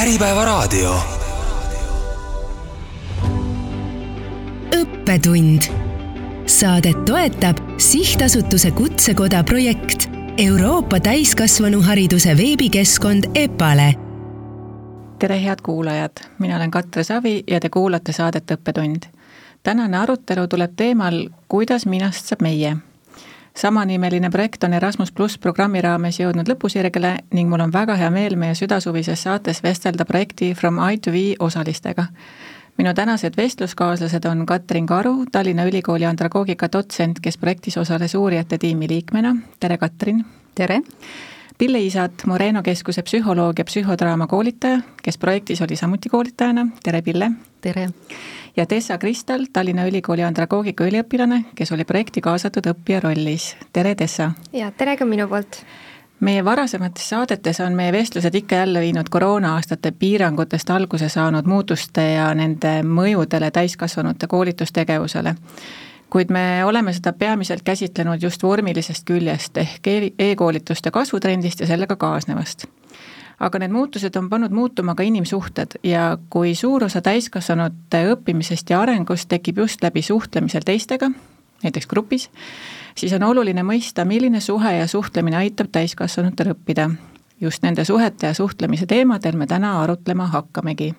[0.00, 0.94] Äripäevaraadio.
[4.80, 5.62] õppetund.
[6.46, 13.94] Saadet toetab sihtasutuse Kutsekoda projekt Euroopa täiskasvanuhariduse veebikeskkond EPALE.
[15.18, 19.02] tere, head kuulajad, mina olen Katre Savi ja te kuulate saadet Õppetund.
[19.62, 22.76] tänane arutelu tuleb teemal, kuidas minast saab meie
[23.60, 28.36] samanimeline projekt on Erasmus pluss programmi raames jõudnud lõpusirgele ning mul on väga hea meel
[28.40, 32.06] meie südasuvises saates vestelda projekti From I to V osalistega.
[32.78, 38.88] minu tänased vestluskaaslased on Katrin Karu, Tallinna Ülikooli andragoogika dotsent, kes projektis osales uurijate tiimi
[38.88, 40.24] liikmena, tere Katrin!
[40.54, 40.80] tere!
[41.58, 47.30] Pille Isat, Moreno keskuse psühholoog ja psühhodraama koolitaja, kes projektis oli samuti koolitajana, tere Pille!
[47.60, 47.88] tere!
[48.56, 53.56] Ja Tessa Kristal, Tallinna Ülikooli andragoogika üliõpilane, kes oli projekti kaasatud õppija rollis.
[53.72, 54.32] tere, Tessa!
[54.52, 55.62] ja tere ka minu poolt!
[56.20, 62.34] meie varasemates saadetes on meie vestlused ikka jälle viinud koroona-aastate piirangutest alguse saanud muutuste ja
[62.34, 65.34] nende mõjudele täiskasvanute koolitustegevusele.
[66.10, 71.96] kuid me oleme seda peamiselt käsitlenud just vormilisest küljest ehk e-, e-koolituste kasvutrendist ja sellega
[71.96, 72.66] kaasnevast
[73.40, 78.80] aga need muutused on pannud muutuma ka inimsuhted ja kui suur osa täiskasvanute õppimisest ja
[78.84, 81.10] arengust tekib just läbi suhtlemisel teistega,
[81.64, 82.28] näiteks grupis,
[82.94, 86.90] siis on oluline mõista, milline suhe ja suhtlemine aitab täiskasvanutel õppida.
[87.40, 90.94] just nende suhete ja suhtlemise teemadel me täna arutlema hakkamegi.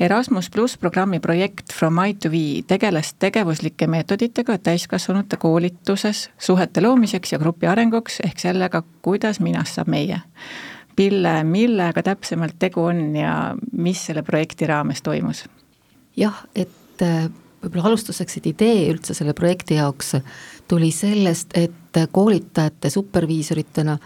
[0.00, 7.32] Erasmus pluss programmi projekt From I to V tegeles tegevuslike meetoditega täiskasvanute koolituses suhete loomiseks
[7.32, 10.20] ja grupi arenguks ehk sellega, kuidas minast saab meie
[10.98, 15.44] Pille, millega täpsemalt tegu on ja mis selle projekti raames toimus?
[16.18, 17.28] jah, et äh,
[17.62, 20.16] võib-olla alustuseks, et idee üldse selle projekti jaoks
[20.68, 23.98] tuli sellest, et koolitajate superviisoritena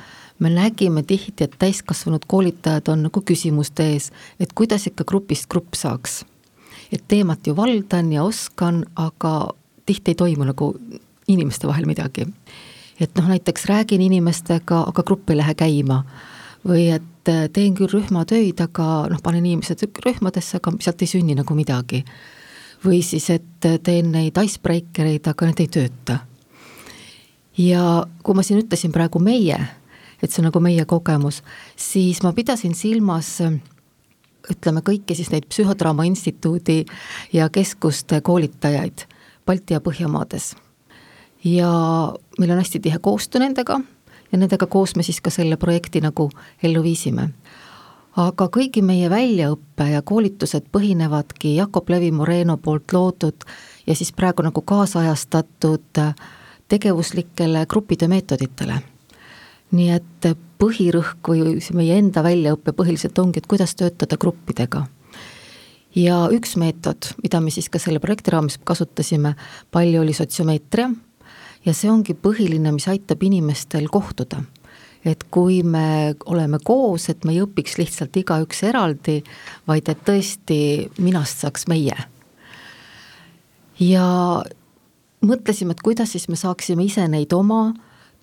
[0.43, 5.75] me nägime tihti, et täiskasvanud koolitajad on nagu küsimuste ees, et kuidas ikka grupist grupp
[5.79, 6.25] saaks.
[6.93, 9.55] et teemat ju valdan ja oskan, aga
[9.87, 10.75] tihti ei toimu nagu
[11.29, 12.27] inimeste vahel midagi.
[13.01, 16.05] et noh, näiteks räägin inimestega, aga grupp ei lähe käima
[16.69, 21.37] või et äh, teen küll rühmatöid, aga noh, panen inimesed rühmadesse, aga sealt ei sünni
[21.39, 22.05] nagu midagi.
[22.85, 26.19] või siis, et äh, teen neid icebreaker eid, aga need ei tööta.
[27.59, 29.59] ja kui ma siin ütlesin praegu meie,
[30.23, 31.43] et see on nagu meie kogemus,
[31.77, 33.41] siis ma pidasin silmas
[34.51, 36.85] ütleme kõiki siis neid Psühhodraama Instituudi
[37.33, 39.07] ja keskuste koolitajaid
[39.47, 40.55] Balti ja Põhjamaades.
[41.45, 41.71] ja
[42.39, 43.81] meil on hästi tihe koostöö nendega
[44.33, 46.31] ja nendega koos me siis ka selle projekti nagu
[46.63, 47.29] ellu viisime.
[48.17, 53.45] aga kõigi meie väljaõppe ja koolitused põhinevadki Jakob Levi Moreno poolt loodud
[53.87, 56.01] ja siis praegu nagu kaasajastatud
[56.69, 58.81] tegevuslikele grupitöö meetoditele.
[59.71, 60.27] nii et
[60.59, 64.87] põhirõhk või meie enda väljaõpe põhiliselt ongi, et kuidas töötada gruppidega
[65.97, 69.35] ja üks meetod, mida me siis ka selle projekti raames kasutasime,
[69.71, 70.91] palju oli sotsiomeetria
[71.65, 74.43] ja see ongi põhiline, mis aitab inimestel kohtuda.
[75.05, 79.17] et kui me oleme koos, et me ei õpiks lihtsalt igaüks eraldi,
[79.67, 80.59] vaid et tõesti
[81.03, 81.97] minast saaks meie.
[83.81, 84.07] ja
[85.23, 87.73] mõtlesime, et kuidas siis me saaksime ise neid oma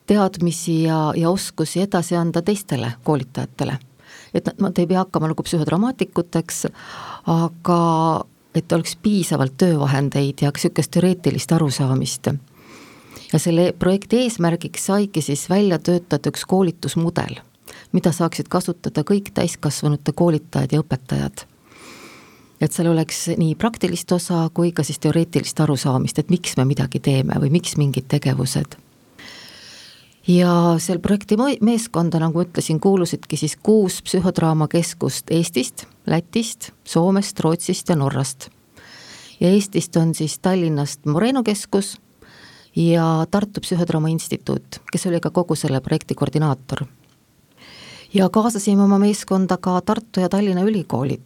[0.08, 3.78] teadmisi ja, ja oskusi edasi anda teistele koolitajatele.
[4.34, 6.66] et nad, ei pea hakkama nagu psühhodramatikuteks,
[7.28, 7.80] aga
[8.56, 12.32] et oleks piisavalt töövahendeid ja niisugust teoreetilist arusaamist
[13.34, 17.40] ja selle projekti eesmärgiks saigi siis välja töötada üks koolitusmudel,
[17.92, 21.46] mida saaksid kasutada kõik täiskasvanute koolitajad ja õpetajad.
[22.62, 27.00] et seal oleks nii praktilist osa kui ka siis teoreetilist arusaamist, et miks me midagi
[27.00, 28.76] teeme või miks mingid tegevused
[30.30, 37.96] ja seal projekti meeskonda, nagu ütlesin, kuulusidki siis kuus psühhodraamakeskust Eestist, Lätist, Soomest, Rootsist ja
[37.96, 38.50] Norrast.
[39.40, 41.98] ja Eestist on siis Tallinnast Moreno keskus,
[42.76, 46.86] ja Tartu Psühhodraama Instituut, kes oli ka kogu selle projekti koordinaator.
[48.14, 51.26] ja kaasasime oma meeskonda ka Tartu ja Tallinna ülikoolid.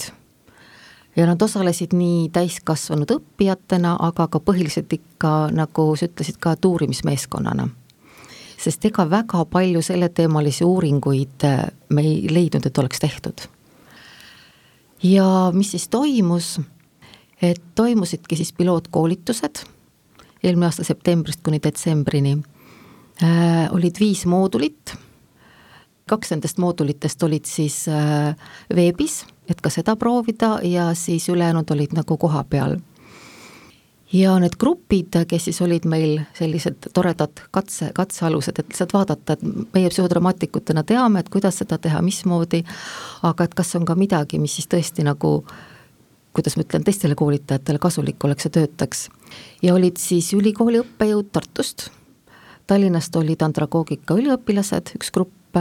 [1.16, 7.68] ja nad osalesid nii täiskasvanud õppijatena, aga ka põhiliselt ikka, nagu sa ütlesid, ka tuurimismeeskonnana.
[8.58, 11.44] sest ega väga palju selleteemalisi uuringuid
[11.90, 13.42] me ei leidnud, et oleks tehtud.
[15.04, 16.60] ja mis siis toimus,
[17.42, 19.73] et toimusidki siis pilootkoolitused
[20.44, 22.38] eelmine aasta septembrist kuni detsembrini
[23.24, 24.96] äh,, olid viis moodulit,
[26.10, 28.34] kaks nendest moodulitest olid siis äh,
[28.76, 32.78] veebis, et ka seda proovida ja siis ülejäänud olid nagu koha peal.
[34.14, 39.74] ja need grupid, kes siis olid meil sellised toredad katse, katsealused, et lihtsalt vaadata, et
[39.74, 42.62] meie psühhodramatikutena teame, et kuidas seda teha, mismoodi,
[43.24, 45.40] aga et kas on ka midagi, mis siis tõesti nagu
[46.34, 49.10] kuidas ma ütlen, teistele koolitajatele kasulik oleks ja töötaks.
[49.62, 51.90] ja olid siis ülikooli õppejõud Tartust,
[52.68, 55.58] Tallinnast olid andragoogika üliõpilased, üks grupp,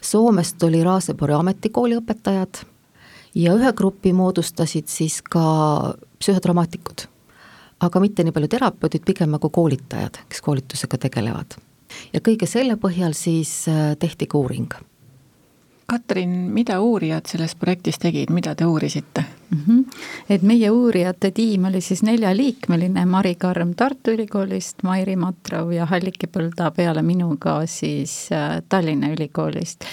[0.00, 2.62] Soomest oli Raasepori ametikooli õpetajad
[3.34, 5.42] ja ühe grupi moodustasid siis ka
[6.18, 7.08] psühhodramaatikud
[7.84, 11.56] aga mitte nii palju terapeudid, pigem nagu koolitajad, kes koolitusega tegelevad.
[12.12, 14.72] ja kõige selle põhjal siis äh, tehti ka uuring.
[15.86, 19.24] Katrin, mida uurijad selles projektis tegid, mida te uurisite
[19.54, 19.62] mm?
[19.66, 19.84] -hmm.
[20.28, 26.26] et meie uurijate tiim oli siis neljaliikmeline, Mari Karm Tartu Ülikoolist, Mairi Matrov ja Halliki
[26.26, 29.84] Põlda peale minu ka siis äh, Tallinna Ülikoolist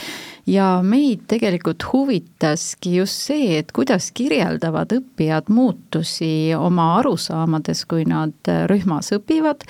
[0.47, 8.51] ja meid tegelikult huvitaski just see, et kuidas kirjeldavad õppijad muutusi oma arusaamades, kui nad
[8.71, 9.65] rühmas õpivad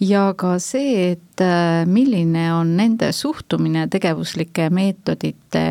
[0.00, 5.64] ja ka see, et äh, milline on nende suhtumine tegevuslike meetodite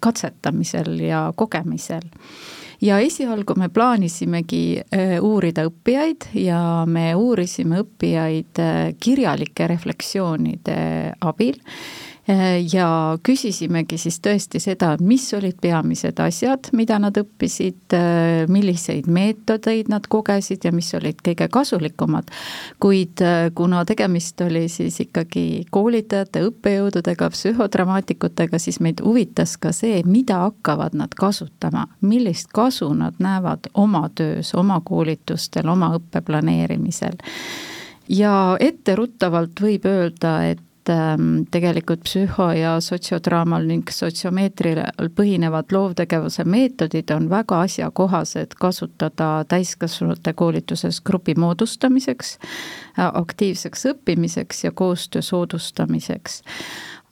[0.00, 2.06] katsetamisel ja kogemisel
[2.80, 10.78] ja esialgu me plaanisimegi äh, uurida õppijaid ja me uurisime õppijaid äh, kirjalike refleksioonide
[11.20, 11.60] abil
[12.72, 12.88] ja
[13.22, 20.08] küsisimegi siis tõesti seda, mis olid peamised asjad, mida nad õppisid, äh, milliseid meetodeid nad
[20.10, 22.30] kogesid ja mis olid kõige kasulikumad.
[22.80, 30.02] kuid äh, kuna tegemist oli siis ikkagi koolitajate, õppejõududega, psühhodramatikutega, siis meid huvitas ka see,
[30.06, 37.22] mida hakkavad nad kasutama, millist kasu nad näevad oma töös, oma koolitustel, oma õppe planeerimisel
[38.08, 44.78] ja etteruttavalt võib öelda, et Ähm, tegelikult psühho- ja sotsiodraamal ning sotsiomeetril
[45.18, 52.38] põhinevad loovtegevuse meetodid on väga asjakohased kasutada täiskasvanute koolituses grupi moodustamiseks,
[52.96, 56.42] aktiivseks õppimiseks ja koostöö soodustamiseks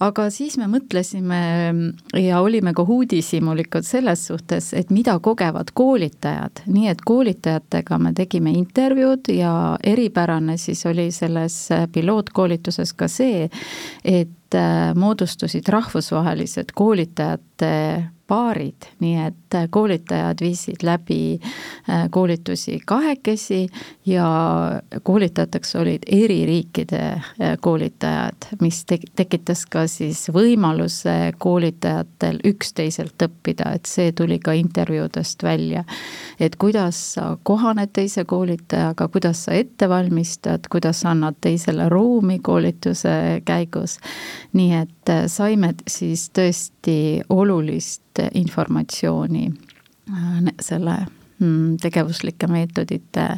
[0.02, 1.41] aga siis me mõtlesime
[2.19, 8.55] ja olime ka uudishimulikud selles suhtes, et mida kogevad koolitajad, nii et koolitajatega me tegime
[8.58, 9.52] intervjuud ja
[9.85, 13.49] eripärane siis oli selles pilootkoolituses ka see,
[14.05, 17.75] et äh, moodustusid rahvusvahelised koolitajate
[18.26, 21.41] paarid, nii et koolitajad viisid läbi
[21.91, 23.69] äh, koolitusi kahekesi
[24.06, 24.26] ja
[25.03, 27.23] koolitajateks olid eri riikide äh,
[27.61, 35.43] koolitajad, mis te tekitas ka siis võimaluse koolitajatel üksteiselt õppida, et see tuli ka intervjuudest
[35.43, 35.85] välja.
[36.41, 43.43] et kuidas sa kohaned teise koolitajaga, kuidas sa ette valmistad, kuidas annad teisele ruumi koolituse
[43.44, 43.99] käigus.
[44.53, 50.98] nii et äh, saime siis tõesti olulist informatsiooni äh, selle
[51.38, 53.28] mm, tegevuslike meetodite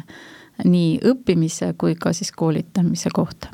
[0.65, 3.53] nii õppimise kui ka siis koolitamise kohta.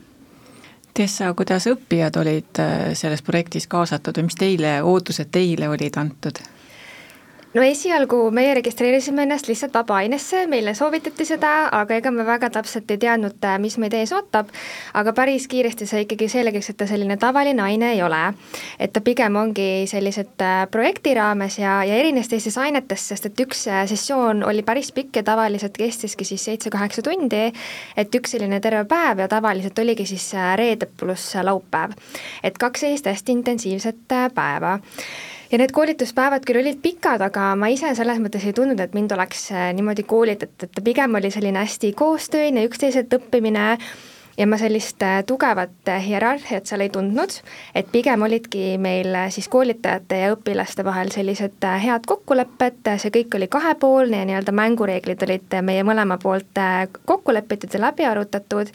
[0.93, 6.43] Tessa, kuidas õppijad olid äh, selles projektis kaasatud või mis teile, ootused teile olid antud?
[7.53, 12.49] No esialgu meie registreerisime ennast lihtsalt vaba ainesse, meile soovitati seda, aga ega me väga
[12.53, 14.49] täpselt ei teadnud, äh, mis meid ees ootab,
[14.97, 18.21] aga päris kiiresti sai ikkagi selgeks, et ta selline tavaline aine ei ole.
[18.79, 23.43] et ta pigem ongi sellised äh, projekti raames ja, ja erines teistest ainetest, sest et
[23.45, 27.51] üks äh, sessioon oli päris pikk ja tavaliselt kestiski siis seitse-kaheksa tundi,
[27.97, 31.93] et üks selline terve päev ja tavaliselt oligi siis reede pluss laupäev.
[32.43, 34.79] et kaks sellist hästi intensiivset päeva
[35.53, 39.13] ja need koolituspäevad küll olid pikad, aga ma ise selles mõttes ei tundnud, et mind
[39.13, 43.67] oleks äh, niimoodi koolitatud, et pigem oli selline hästi koostöine, üksteiselt õppimine
[44.33, 47.37] ja ma sellist äh, tugevat äh, hierarhiat seal ei tundnud,
[47.77, 53.51] et pigem olidki meil siis koolitajate ja õpilaste vahel sellised head kokkulepped, see kõik oli
[53.53, 56.63] kahepoolne ja nii-öelda mängureeglid olid meie mõlema poolt
[57.05, 58.73] kokku lepitud ja läbi arutatud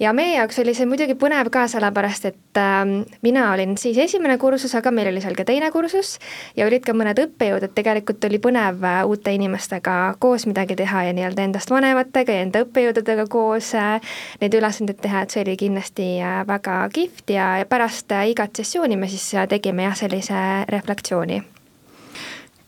[0.00, 2.82] ja meie jaoks oli see muidugi põnev ka, sellepärast et äh,
[3.22, 6.16] mina olin siis esimene kursus, aga meil oli seal ka teine kursus
[6.56, 11.06] ja olid ka mõned õppejõud, et tegelikult oli põnev äh, uute inimestega koos midagi teha
[11.08, 14.00] ja nii-öelda endast vanematega ja enda õppejõududega koos äh,
[14.40, 18.56] neid ülesandeid teha, et see oli kindlasti äh, väga kihvt ja, ja pärast äh, igat
[18.56, 21.42] sessiooni me siis äh, tegime jah, sellise reflektsiooni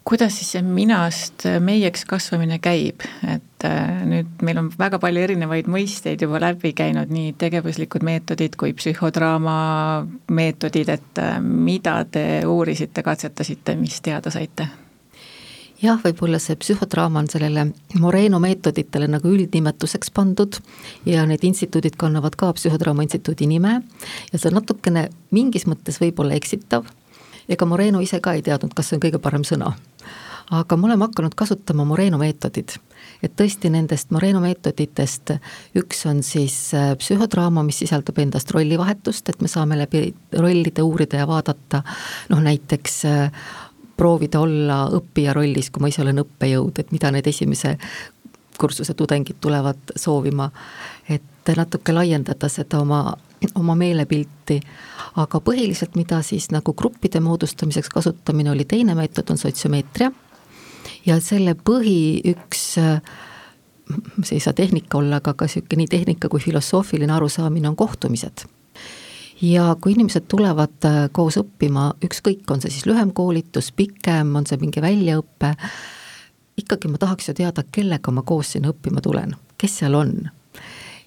[0.08, 5.68] kuidas siis see minast meieks kasvamine käib, et äh, nüüd meil on väga palju erinevaid
[5.70, 9.56] mõisteid juba läbi käinud, nii tegevuslikud meetodid kui psühhodraama
[10.30, 14.68] meetodid, et äh, mida te uurisite, katsetasite, mis teada saite?
[15.82, 17.66] jah, võib-olla see psühhodraama on sellele
[18.00, 20.58] Moreno meetoditele nagu üldnimetuseks pandud
[21.08, 23.80] ja need instituudid kannavad ka Psühhodraama Instituudi nime
[24.32, 26.86] ja see on natukene mingis mõttes võib-olla eksitav
[27.48, 29.74] ega Moreno ise ka ei teadnud, kas see on kõige parem sõna.
[30.50, 32.78] aga me oleme hakanud kasutama Moreno meetodit
[33.22, 35.34] et tõesti nendest Moreno meetoditest
[35.78, 41.22] üks on siis äh, psühhodraama, mis sisaldab endast rollivahetust, et me saame läbi rollide uurida
[41.22, 41.82] ja vaadata
[42.32, 43.44] noh, näiteks äh,
[43.96, 47.76] proovida olla õppija rollis, kui ma ise olen õppejõud, et mida need esimese
[48.58, 50.48] kursuse tudengid tulevad soovima,
[51.08, 53.16] et natuke laiendada seda oma,
[53.58, 54.60] oma meelepilti,
[55.18, 60.12] aga põhiliselt, mida siis nagu gruppide moodustamiseks kasutamine oli, teine meetod on sotsiomeetria
[61.06, 62.78] ja selle põhi üks
[64.24, 68.44] see ei saa tehnika olla, aga ka niisugune nii tehnika kui filosoofiline arusaamine on kohtumised.
[69.42, 74.46] ja kui inimesed tulevad äh, koos õppima, ükskõik, on see siis lühem koolitus, pikem, on
[74.46, 75.56] see mingi väljaõpe,
[76.62, 80.14] ikkagi ma tahaks ju teada, kellega ma koos sinna õppima tulen, kes seal on.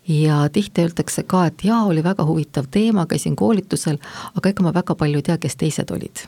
[0.08, 3.98] ja tihti öeldakse ka, et jaa, oli väga huvitav teema, käisin koolitusel,
[4.36, 6.28] aga ega ma väga palju ei tea, kes teised olid.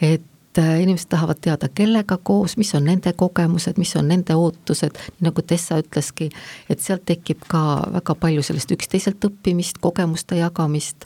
[0.00, 0.24] et
[0.58, 5.42] Äh, inimesed tahavad teada, kellega koos, mis on nende kogemused, mis on nende ootused, nagu
[5.46, 6.32] Tessa ütleski,
[6.70, 7.60] et sealt tekib ka
[7.94, 11.04] väga palju sellist üksteiselt õppimist, kogemuste jagamist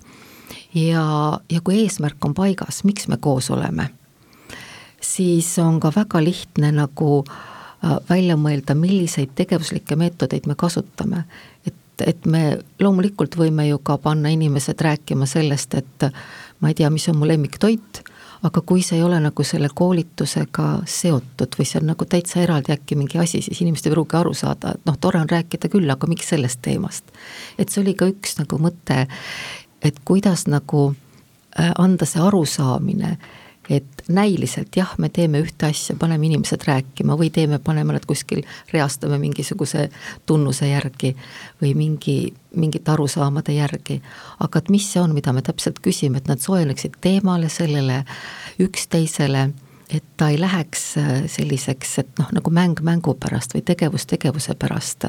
[0.73, 1.02] ja,
[1.52, 3.90] ja kui eesmärk on paigas, miks me koos oleme,
[5.04, 11.26] siis on ka väga lihtne nagu äh, välja mõelda, milliseid tegevuslikke meetodeid me kasutame.
[11.66, 16.09] et, et me loomulikult võime ju ka panna inimesed rääkima sellest, et
[16.61, 18.02] ma ei tea, mis on mu lemmiktoit
[18.42, 22.75] aga kui see ei ole nagu selle koolitusega seotud või see on nagu täitsa eraldi
[22.75, 25.90] äkki mingi asi, siis inimesed ei pruugi aru saada, et noh, tore on rääkida küll,
[25.90, 27.04] aga miks sellest teemast.
[27.58, 29.06] et see oli ka üks nagu mõte,
[29.82, 33.16] et kuidas nagu äh, anda see arusaamine
[33.76, 38.43] et näiliselt jah, me teeme ühte asja, paneme inimesed rääkima või teeme, paneme nad kuskil,
[38.73, 39.88] reastame mingisuguse
[40.26, 41.14] tunnuse järgi
[41.62, 42.17] või mingi,
[42.57, 44.00] mingite arusaamade järgi.
[44.41, 48.05] aga et mis see on, mida me täpselt küsime, et nad soojuneksid teemale, sellele
[48.61, 49.49] üksteisele,
[49.91, 54.55] et ta ei läheks äh, selliseks, et noh, nagu mäng mängu pärast või tegevus tegevuse
[54.55, 55.09] pärast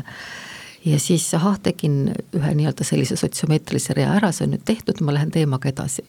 [0.86, 5.16] ja siis ahah, tegin ühe nii-öelda sellise sotsiomeetrilise rea ära, see on nüüd tehtud, ma
[5.16, 6.04] lähen teemaga edasi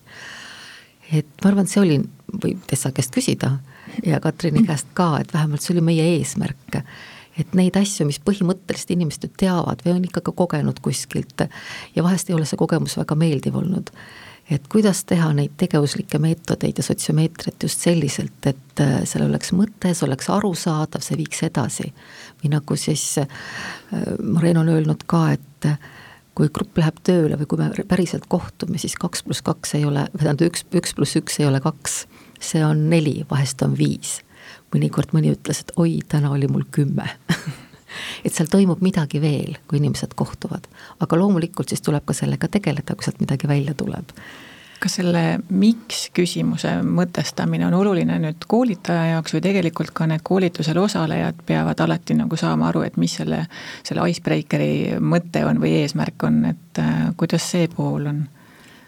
[1.12, 2.00] et ma arvan, et see oli,
[2.42, 3.56] võib Tessa käest küsida
[4.06, 6.82] ja Katrini käest ka, et vähemalt see oli meie eesmärk.
[7.38, 11.49] et neid asju, mis põhimõtteliselt inimesed ju teavad või on ikkagi kogenud kuskilt
[11.94, 13.90] ja vahest ei ole see kogemus väga meeldiv olnud.
[14.50, 20.06] et kuidas teha neid tegevuslikke meetodeid ja sotsiomeetriat just selliselt, et seal oleks mõte, see
[20.06, 21.92] oleks arusaadav, see viiks edasi.
[22.42, 23.28] või nagu siis äh,
[24.23, 25.68] Maren on öelnud ka, et
[26.34, 30.06] kui grupp läheb tööle või kui me päriselt kohtume, siis kaks pluss kaks ei ole,
[30.18, 32.04] tähendab üks, üks pluss üks ei ole kaks,
[32.42, 34.20] see on neli, vahest on viis.
[34.74, 37.06] mõnikord mõni ütles, et oi, täna oli mul kümme.
[38.26, 40.66] Et seal toimub midagi veel, kui inimesed kohtuvad,
[40.98, 44.10] aga loomulikult siis tuleb ka sellega tegeleda, kui sealt midagi välja tuleb
[44.80, 50.78] kas selle miks küsimuse mõtestamine on oluline nüüd koolitaja jaoks või tegelikult ka need koolitusel
[50.82, 53.44] osalejad peavad alati nagu saama aru, et mis selle,
[53.86, 58.24] selle icebreakeri mõte on või eesmärk on, et äh, kuidas see pool on?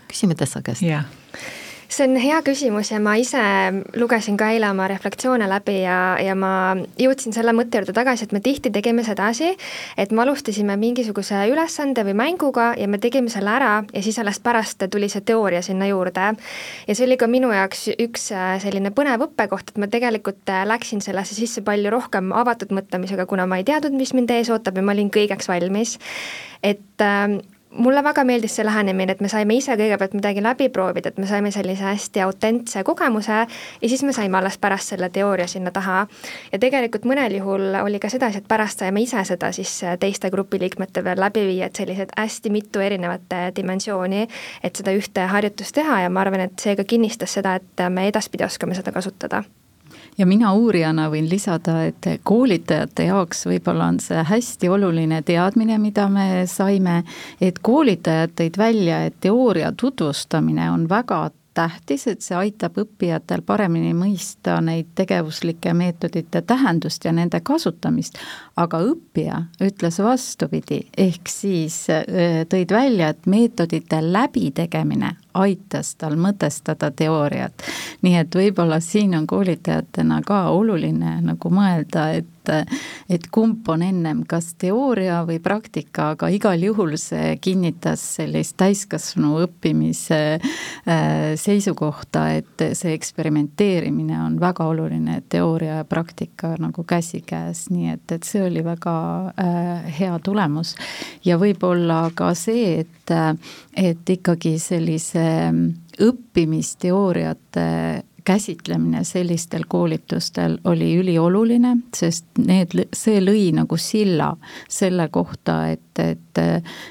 [0.06, 0.86] küsime Tessa käest.
[0.86, 1.06] jah
[1.88, 3.40] see on hea küsimus ja ma ise
[3.98, 6.50] lugesin ka eile oma refleksioone läbi ja, ja ma
[6.98, 9.52] jõudsin selle mõtte juurde tagasi, et me tihti tegime sedasi,
[9.96, 14.40] et me alustasime mingisuguse ülesande või mänguga ja me tegime selle ära ja siis alles
[14.42, 16.32] pärast tuli see teooria sinna juurde.
[16.86, 20.64] ja see oli ka minu jaoks üks äh, selline põnev õppekoht, et ma tegelikult äh,
[20.68, 24.76] läksin sellesse sisse palju rohkem avatud mõtlemisega, kuna ma ei teadnud, mis mind ees ootab
[24.76, 25.98] ja ma olin kõigeks valmis.
[26.62, 27.38] et äh,
[27.78, 31.26] mulle väga meeldis see lähenemine, et me saime ise kõigepealt midagi läbi proovida, et me
[31.28, 36.06] saime sellise hästi autentse kogemuse ja siis me saime alles pärast selle teooria sinna taha.
[36.52, 41.04] ja tegelikult mõnel juhul oli ka sedasi, et pärast saime ise seda siis teiste grupiliikmete
[41.04, 44.26] veel läbi viia, et sellised hästi mitu erinevat dimensiooni,
[44.62, 48.08] et seda ühte harjutust teha ja ma arvan, et see ka kinnistas seda, et me
[48.08, 49.44] edaspidi oskame seda kasutada
[50.18, 56.08] ja mina uurijana võin lisada, et koolitajate jaoks võib-olla on see hästi oluline teadmine, mida
[56.08, 57.02] me saime,
[57.40, 63.94] et koolitajad tõid välja, et teooria tutvustamine on väga tähtis, et see aitab õppijatel paremini
[63.96, 68.18] mõista neid tegevuslike meetodite tähendust ja nende kasutamist.
[68.56, 71.86] aga õppija ütles vastupidi, ehk siis
[72.52, 77.66] tõid välja, et meetodite läbitegemine aitas tal mõtestada teooriat.
[78.02, 82.32] nii et võib-olla siin on koolitajatena ka oluline nagu mõelda, et
[83.08, 89.36] et kumb on ennem, kas teooria või praktika, aga igal juhul see kinnitas sellist täiskasvanu
[89.44, 97.92] õppimise äh, seisukohta, et see eksperimenteerimine on väga oluline, teooria ja praktika nagu käsikäes, nii
[97.96, 98.96] et, et see oli väga
[99.32, 100.74] äh, hea tulemus.
[101.24, 103.14] ja võib-olla ka see, et,
[103.76, 105.25] et ikkagi sellise
[106.02, 107.66] õppimisteooriate
[108.26, 114.32] käsitlemine sellistel koolitustel oli ülioluline, sest need, see lõi nagu silla
[114.68, 116.40] selle kohta, et, et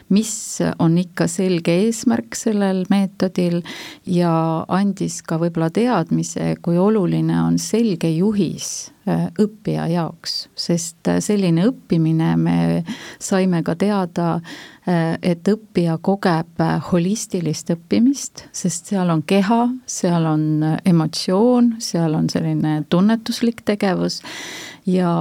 [0.10, 0.34] mis
[0.80, 3.62] on ikka selge eesmärk sellel meetodil
[4.10, 11.20] ja andis ka võib-olla teadmise, kui oluline on selge juhis Äh, õppija jaoks, sest äh,
[11.22, 12.56] selline õppimine, me
[13.22, 14.40] saime ka teada,
[14.90, 20.48] äh, et õppija kogeb holistilist õppimist, sest seal on keha, seal on
[20.90, 24.24] emotsioon, seal on selline tunnetuslik tegevus
[24.90, 25.14] ja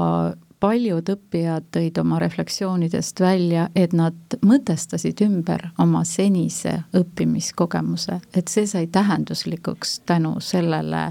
[0.60, 8.66] paljud õppijad tõid oma refleksioonidest välja, et nad mõtestasid ümber oma senise õppimiskogemuse, et see
[8.70, 11.08] sai tähenduslikuks tänu sellele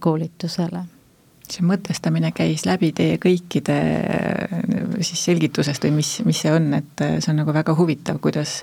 [0.00, 0.84] koolitusele.
[1.44, 3.76] See mõtestamine käis läbi teie kõikide
[5.04, 8.62] siis selgitusest või mis, mis see on, et see on nagu väga huvitav, kuidas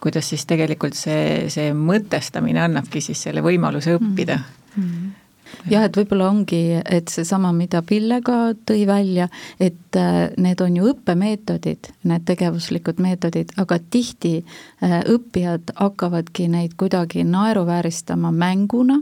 [0.00, 4.38] kuidas siis tegelikult see, see mõtestamine annabki siis selle võimaluse õppida.
[4.76, 4.84] Mm.
[4.84, 5.27] -hmm
[5.70, 9.28] jah, et võib-olla ongi, et seesama, mida Pille ka tõi välja,
[9.60, 16.76] et äh, need on ju õppemeetodid, need tegevuslikud meetodid, aga tihti äh, õppijad hakkavadki neid
[16.80, 19.00] kuidagi naeruvääristama mänguna,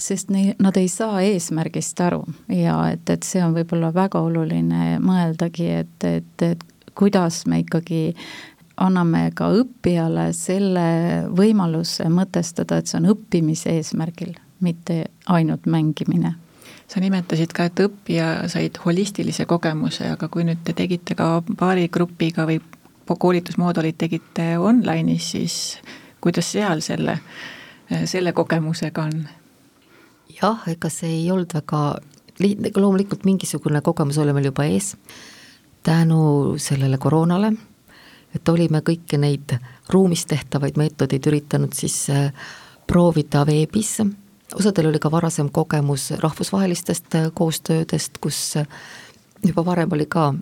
[0.00, 2.24] sest nei-, nad ei saa eesmärgist aru.
[2.52, 6.66] Ja et, et see on võib-olla väga oluline mõeldagi, et, et, et
[6.98, 8.14] kuidas me ikkagi
[8.78, 10.88] anname ka õppijale selle
[11.34, 16.34] võimaluse mõtestada, et see on õppimise eesmärgil mitte ainult mängimine.
[16.88, 21.88] sa nimetasid ka, et õppija said holistilise kogemuse, aga kui nüüd te tegite ka paari
[21.92, 22.60] grupiga või
[23.08, 25.78] koolitusmoodulid tegite online'is, siis
[26.20, 27.18] kuidas seal selle,
[28.04, 29.26] selle kogemusega on?
[30.42, 31.82] jah, ega see ei olnud väga
[32.38, 34.94] lihtne, loomulikult mingisugune kogemus oli meil juba ees
[35.82, 37.52] tänu sellele koroonale,
[38.34, 39.56] et olime kõiki neid
[39.92, 42.32] ruumis tehtavaid meetodeid üritanud siis äh,
[42.86, 43.98] proovida veebis
[44.54, 48.66] osadel oli ka varasem kogemus rahvusvahelistest äh, koostöödest, kus äh,
[49.46, 50.34] juba varem oli ka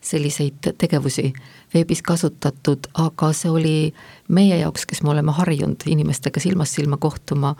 [0.00, 1.32] selliseid tegevusi
[1.74, 3.94] veebis kasutatud, aga see oli
[4.28, 7.56] meie jaoks, kes me oleme harjunud inimestega silmast silma kohtuma,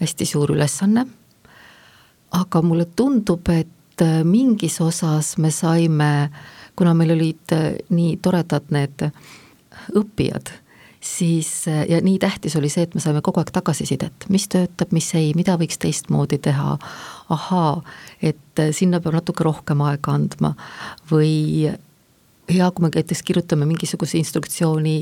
[0.00, 1.06] hästi suur ülesanne.
[2.32, 6.30] aga mulle tundub, et äh, mingis osas me saime,
[6.76, 7.56] kuna meil olid
[7.92, 9.08] nii toredad need
[9.98, 10.52] õppijad
[11.02, 15.08] siis ja nii tähtis oli see, et me saime kogu aeg tagasisidet, mis töötab, mis
[15.18, 16.76] ei, mida võiks teistmoodi teha,
[17.34, 17.72] ahaa,
[18.22, 20.52] et sinna peab natuke rohkem aega andma.
[21.10, 21.66] Või
[22.52, 24.96] hea, kui me näiteks kirjutame mingisuguse instruktsiooni,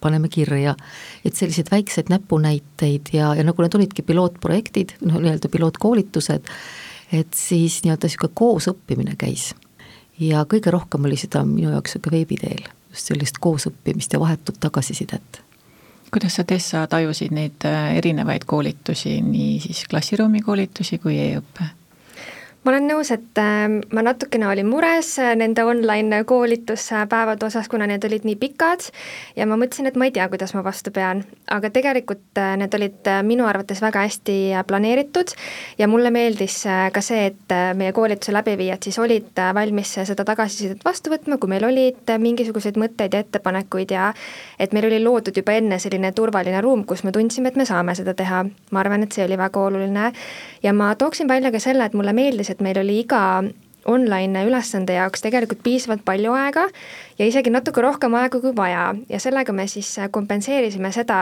[0.00, 0.76] paneme kirja,
[1.24, 6.52] et selliseid väikseid näpunäiteid ja, ja nagu need olidki pilootprojektid, noh nii-öelda pilootkoolitused,
[7.16, 9.54] et siis nii-öelda niisugune koosõppimine käis.
[10.20, 14.60] Ja kõige rohkem oli seda minu jaoks niisugune veebi teel, just sellist koosõppimist ja vahetut
[14.60, 15.42] tagasisidet
[16.10, 21.66] kuidas sa, Tessa, tajusid neid äh, erinevaid koolitusi, nii siis klassiruumi koolitusi kui e-õppe?
[22.66, 27.86] Ma olen nõus, et ähm, ma natukene olin mures äh, nende online koolituspäevade osas, kuna
[27.86, 28.88] need olid nii pikad
[29.38, 31.22] ja ma mõtlesin, et ma ei tea, kuidas ma vastu pean.
[31.46, 35.30] aga tegelikult äh, need olid äh, minu arvates väga hästi planeeritud
[35.78, 41.12] ja mulle meeldis ka see, et meie koolituse läbiviijad siis olid valmis seda tagasisidet vastu
[41.14, 44.08] võtma, kui meil olid mingisuguseid mõtteid ja ettepanekuid ja
[44.58, 47.94] et meil oli loodud juba enne selline turvaline ruum, kus me tundsime, et me saame
[47.94, 48.42] seda teha.
[48.74, 50.10] ma arvan, et see oli väga oluline
[50.66, 53.22] ja ma tooksin välja ka selle, et mulle meeldis, et meil oli iga
[53.86, 56.66] online ülesande jaoks tegelikult piisavalt palju aega
[57.18, 58.88] ja isegi natuke rohkem aega kui vaja.
[59.08, 61.20] Ja sellega me siis kompenseerisime seda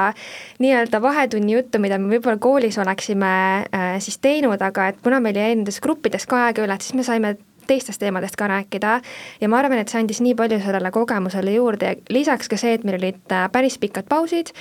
[0.62, 3.32] nii-öelda vahetunni juttu, mida me võib-olla koolis oleksime
[3.68, 6.96] äh, siis teinud, aga et kuna meil jäi nendes gruppides ka aega üle, et siis
[6.98, 7.36] me saime
[7.68, 8.98] teistest teemadest ka rääkida.
[9.40, 11.94] Ja ma arvan, et see andis nii palju sellele kogemusele juurde.
[11.94, 14.52] Ja lisaks ka see, et meil olid äh, päris pikad pausid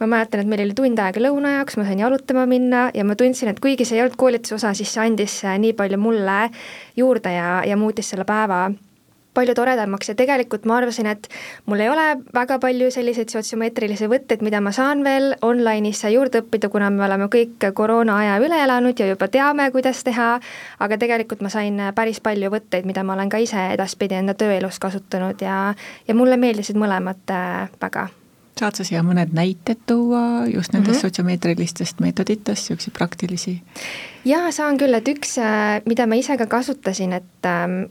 [0.00, 3.16] ma mäletan, et meil oli tund aega lõuna jaoks, ma sain jalutama minna ja ma
[3.18, 6.42] tundsin, et kuigi see ei olnud koolituse osa, siis see andis äh, nii palju mulle
[6.96, 8.68] juurde ja, ja muutis selle päeva
[9.38, 10.10] palju toredamaks.
[10.10, 11.28] Ja tegelikult ma arvasin, et
[11.66, 16.70] mul ei ole väga palju selliseid sotsiomeetrilisi võtteid, mida ma saan veel online'is juurde õppida,
[16.72, 20.30] kuna me oleme kõik koroona aja üle elanud ja juba teame, kuidas teha,
[20.82, 24.80] aga tegelikult ma sain päris palju võtteid, mida ma olen ka ise edaspidi enda tööelus
[24.82, 25.58] kasutanud ja,
[26.08, 28.08] ja mulle meeldisid mõlemad äh, väga
[28.58, 31.00] saad sa siia mõned näited tuua just nendest mm -hmm.
[31.00, 33.62] sotsiomeetrilistest meetoditest, niisuguseid praktilisi?
[34.24, 37.90] jaa, saan küll, et üks, äh, mida ma ise ka kasutasin, et ähm,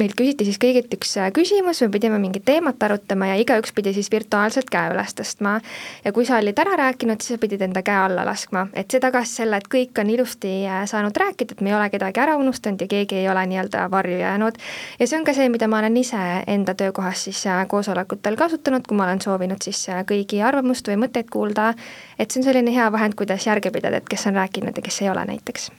[0.00, 3.94] meilt küsiti siis kõigilt üks äh, küsimus, me pidime mingit teemat arutama ja igaüks pidi
[3.96, 5.56] siis virtuaalselt käe üles tõstma.
[6.04, 9.00] ja kui sa olid ära rääkinud, siis sa pidid enda käe alla laskma, et see
[9.00, 12.36] tagas selle, et kõik on ilusti äh, saanud rääkida, et me ei ole kedagi ära
[12.40, 14.60] unustanud ja keegi ei ole nii-öelda varju jäänud.
[15.00, 18.86] ja see on ka see, mida ma olen ise enda töökohas siis äh, koosolekutel kasutanud,
[18.86, 21.72] kui ma olen soovinud siis kõigi arvamust või mõtteid kuulda,
[22.18, 25.02] et see on selline hea vahend, kuidas järge pidada, et kes on rääkinud ja kes
[25.02, 25.70] ei ole näiteks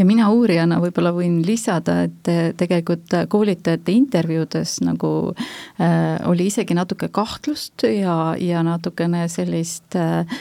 [0.00, 7.10] ja mina uurijana võib-olla võin lisada, et tegelikult koolitajate intervjuudes nagu äh, oli isegi natuke
[7.12, 10.40] kahtlust ja, ja natukene sellist äh,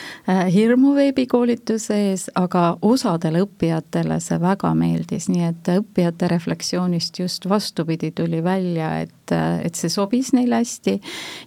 [0.54, 8.14] hirmu veebikoolituse ees, aga osadele õppijatele see väga meeldis, nii et õppijate refleksioonist just vastupidi
[8.16, 10.98] tuli välja, et et see sobis neile hästi.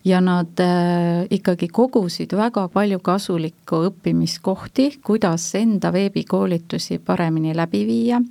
[0.05, 8.23] Ja nad äh, ikkagi kogusid väga palju kasulikku õppimiskohti, kuidas enda veebikoolitusi paremini läbi viia,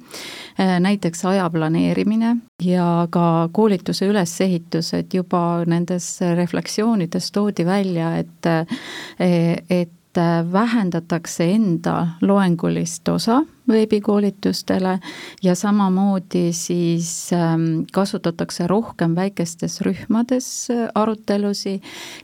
[0.60, 9.90] äh, näiteks aja planeerimine ja ka koolituse ülesehitused juba nendes refleksioonides toodi välja, et äh,
[10.12, 15.00] et vähendatakse enda loengulist osa veebikoolitustele
[15.44, 21.78] ja samamoodi siis ähm, kasutatakse rohkem väikestes rühmades äh, arutelusi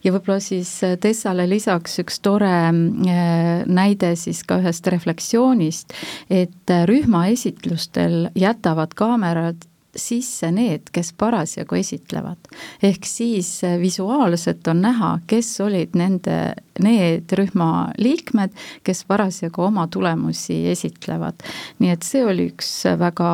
[0.03, 5.95] ja võib-olla siis äh, Tessale lisaks üks tore äh, näide siis ka ühest refleksioonist,
[6.29, 12.37] et rühmaesitlustel jätavad kaamerad sisse need, kes parasjagu esitlevad.
[12.83, 20.67] ehk siis visuaalselt on näha, kes olid nende need rühma liikmed, kes parasjagu oma tulemusi
[20.71, 21.43] esitlevad.
[21.79, 23.31] nii et see oli üks väga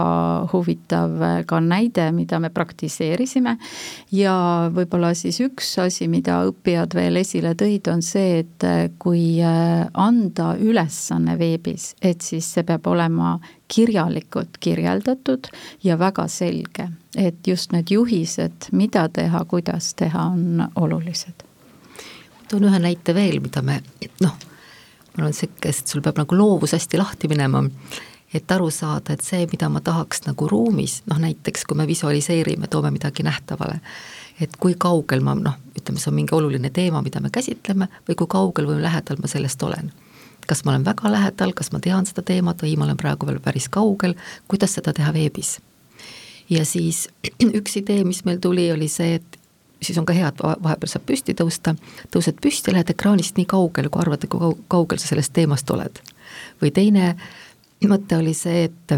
[0.53, 3.57] huvitav ka näide, mida me praktiseerisime
[4.11, 4.35] ja
[4.73, 8.67] võib-olla siis üks asi, mida õppijad veel esile tõid, on see, et
[8.99, 13.37] kui anda ülesanne veebis, et siis see peab olema
[13.73, 15.49] kirjalikult kirjeldatud
[15.83, 21.52] ja väga selge, et just need juhised, mida teha, kuidas teha, on olulised
[22.49, 23.81] toon ühe näite veel, mida me
[24.21, 24.35] noh,
[25.17, 27.63] mul on sihuke, et sul peab nagu loovus hästi lahti minema,
[28.33, 32.67] et aru saada, et see, mida ma tahaks nagu ruumis, noh näiteks kui me visualiseerime,
[32.67, 33.79] toome midagi nähtavale,
[34.41, 38.17] et kui kaugel ma noh, ütleme, see on mingi oluline teema, mida me käsitleme, või
[38.17, 39.93] kui kaugel või lähedal ma sellest olen.
[40.47, 43.39] kas ma olen väga lähedal, kas ma tean seda teemat või ma olen praegu veel
[43.39, 44.15] päris kaugel,
[44.47, 45.59] kuidas seda teha veebis?
[46.49, 47.07] ja siis
[47.59, 49.39] üks idee, mis meil tuli, oli see, et
[49.83, 51.75] siis on ka hea, et vahepeal saab püsti tõusta,
[52.13, 56.01] tõused püsti, lähed ekraanist nii kaugele, kui arvad, kui kaugel sa sellest teemast oled.
[56.61, 57.15] või teine
[57.89, 58.93] mõte oli see, et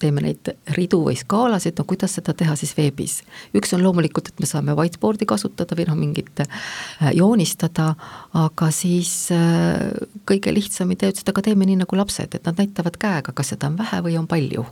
[0.00, 3.20] teeme neid ridu või skaalasid, no kuidas seda teha siis veebis.
[3.54, 7.92] üks on loomulikult, et me saame whiteboard'i kasutada või noh, mingit äh, joonistada,
[8.34, 9.90] aga siis äh,
[10.28, 13.54] kõige lihtsam idee, ütles, et aga teeme nii nagu lapsed, et nad näitavad käega, kas
[13.54, 14.66] seda on vähe või on palju.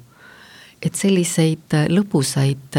[0.85, 2.77] et selliseid äh, lõbusaid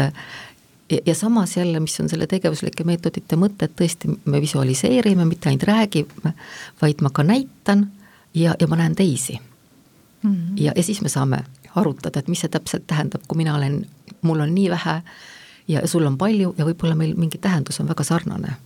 [0.90, 5.50] ja, ja samas jälle, mis on selle tegevuslike meetodite mõte, et tõesti me visualiseerime, mitte
[5.50, 6.32] ainult räägime,
[6.82, 7.88] vaid ma ka näitan
[8.34, 9.40] ja, ja ma näen teisi
[10.22, 10.32] mm.
[10.32, 10.56] -hmm.
[10.56, 11.44] ja, ja siis me saame
[11.74, 13.86] arutada, et mis see täpselt tähendab, kui mina olen,
[14.22, 15.02] mul on nii vähe
[15.68, 18.56] ja sul on palju ja võib-olla meil mingi tähendus on väga sarnane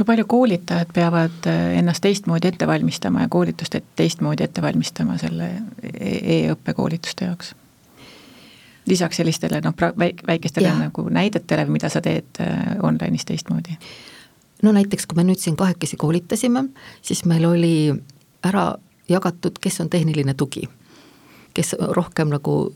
[0.00, 5.50] kui palju koolitajad peavad äh, ennast teistmoodi ette valmistama ja koolitust teistmoodi ette valmistama selle
[5.82, 7.54] e-, e-õppekoolituste jaoks?
[8.86, 9.74] Lisaks sellistele noh,
[10.26, 10.78] väikestele ja.
[10.78, 13.76] nagu näidetele, mida sa teed äh, online'is teistmoodi?
[14.62, 16.66] no näiteks, kui me nüüd siin kahekesi koolitasime,
[17.02, 17.94] siis meil oli
[18.44, 18.74] ära
[19.08, 20.66] jagatud, kes on tehniline tugi,
[21.56, 22.72] kes rohkem nagu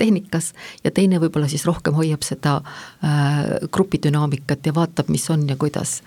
[0.00, 0.52] tehnikas
[0.84, 6.00] ja teine võib-olla siis rohkem hoiab seda äh, grupidünaamikat ja vaatab, mis on ja kuidas.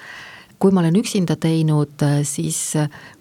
[0.59, 2.73] kui ma olen üksinda teinud, äh, siis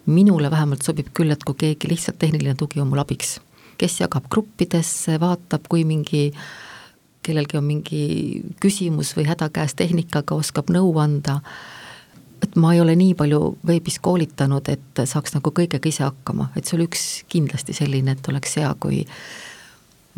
[0.05, 3.39] minule vähemalt sobib küll, et kui keegi lihtsalt tehniline tugi on mul abiks
[3.77, 6.29] kes jagab gruppidesse, vaatab, kui mingi
[7.23, 8.03] kellelgi on mingi
[8.61, 11.39] küsimus või häda käes tehnikaga, oskab nõu anda,
[12.43, 16.67] et ma ei ole nii palju veebis koolitanud, et saaks nagu kõigega ise hakkama, et
[16.67, 19.05] see oli üks kindlasti selline, et oleks hea, kui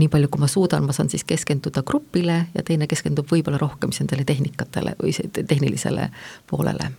[0.01, 3.93] nii palju, kui ma suudan, ma saan siis keskenduda grupile ja teine keskendub võib-olla rohkem
[3.93, 6.09] siis nendele tehnikatele või tehnilisele
[6.49, 6.89] poolele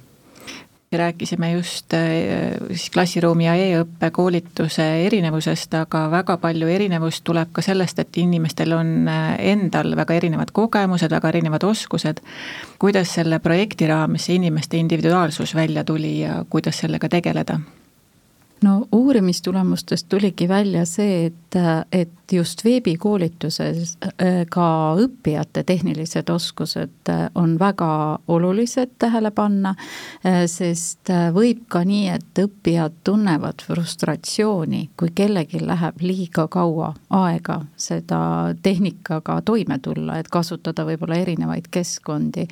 [0.96, 7.62] rääkisime just äh, siis klassiruumi ja e-õppe koolituse erinevusest, aga väga palju erinevust tuleb ka
[7.62, 12.20] sellest, et inimestel on äh, endal väga erinevad kogemused, väga erinevad oskused.
[12.78, 17.60] kuidas selle projekti raames see inimeste individuaalsus välja tuli ja kuidas sellega tegeleda?
[18.66, 21.58] No uurimistulemustest tuligi välja see, et,
[21.92, 24.66] et just veebikoolituses äh, ka
[24.98, 29.74] õppijate tehnilised oskused äh, on väga olulised tähele panna,
[30.26, 37.60] äh, sest võib ka nii, et õppijad tunnevad frustratsiooni, kui kellelgi läheb liiga kaua aega
[37.76, 38.20] seda
[38.62, 42.46] tehnikaga toime tulla, et kasutada võib-olla erinevaid keskkondi.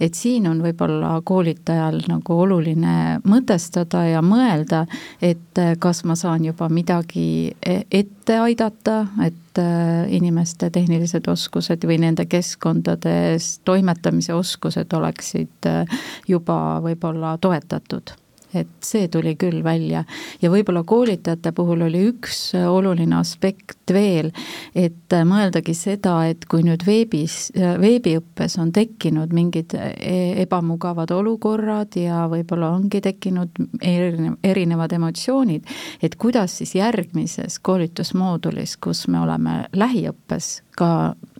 [0.00, 4.86] et siin on võib-olla koolitajal nagu oluline mõtestada ja mõelda,
[5.20, 11.98] et kas ma saan juba midagi e-, ette aidata, et äh, inimeste tehnilised oskused või
[12.02, 18.14] nende keskkondades toimetamise oskused oleksid äh, juba võib-olla toetatud.
[18.56, 20.04] Et see tuli küll välja.
[20.42, 24.32] ja võib-olla koolitajate puhul oli üks oluline aspekt veel,
[24.74, 32.24] et mõeldagi seda, et kui nüüd veebis, veebiõppes on tekkinud mingid e-, ebamugavad olukorrad ja
[32.32, 35.66] võib-olla ongi tekkinud erinevad emotsioonid,
[36.02, 40.90] et kuidas siis järgmises koolitusmoodulis, kus me oleme lähiõppes, ka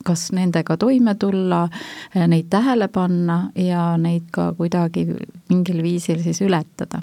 [0.07, 1.67] kas nendega toime tulla,
[2.15, 5.07] neid tähele panna ja neid ka kuidagi
[5.51, 7.03] mingil viisil siis ületada.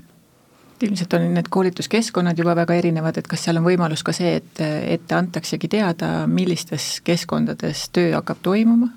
[0.83, 4.63] Ilmselt on need koolituskeskkonnad juba väga erinevad, et kas seal on võimalus ka see, et
[4.63, 8.89] ette antaksegi teada, millistes keskkondades töö hakkab toimuma,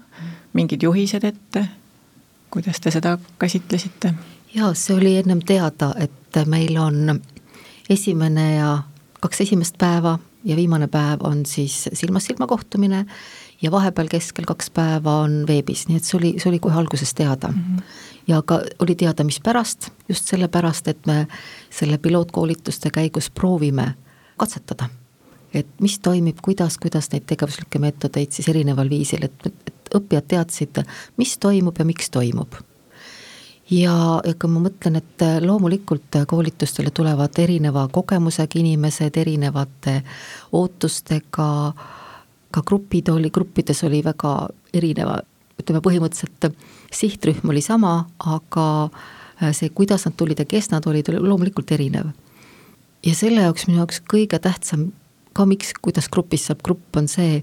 [0.57, 1.67] mingid juhised ette,
[2.51, 4.15] kuidas te seda käsitlesite?
[4.57, 7.21] jaa, see oli ennem teada, et meil on
[7.91, 8.71] esimene ja
[9.21, 13.05] kaks esimest päeva ja viimane päev on siis silmast silma kohtumine
[13.63, 17.15] ja vahepeal keskel kaks päeva on veebis, nii et see oli, see oli kohe alguses
[17.15, 17.63] teada mm.
[17.63, 17.83] -hmm.
[18.29, 21.27] ja ka oli teada, mispärast, just sellepärast, et me
[21.71, 23.95] selle pilootkoolituste käigus proovime
[24.37, 24.89] katsetada.
[25.55, 30.83] et mis toimib, kuidas, kuidas neid tegevuslikke meetodeid siis erineval viisil, et, et õppijad teadsid,
[31.17, 32.55] mis toimub ja miks toimub
[33.71, 40.03] ja, ja kui ma mõtlen, et loomulikult koolitustele tulevad erineva kogemusega inimesed, erinevate
[40.53, 42.06] ootustega äh,
[42.51, 44.35] ka grupid oli, gruppides oli väga
[44.75, 45.19] erineva,
[45.61, 46.53] ütleme põhimõtteliselt
[46.95, 51.73] sihtrühm oli sama, aga äh, see, kuidas nad tulid ja kes nad olid, oli loomulikult
[51.73, 52.13] erinev.
[53.07, 54.91] ja selle jaoks minu jaoks kõige tähtsam
[55.37, 57.43] ka miks, kuidas grupis saab grupp, on see,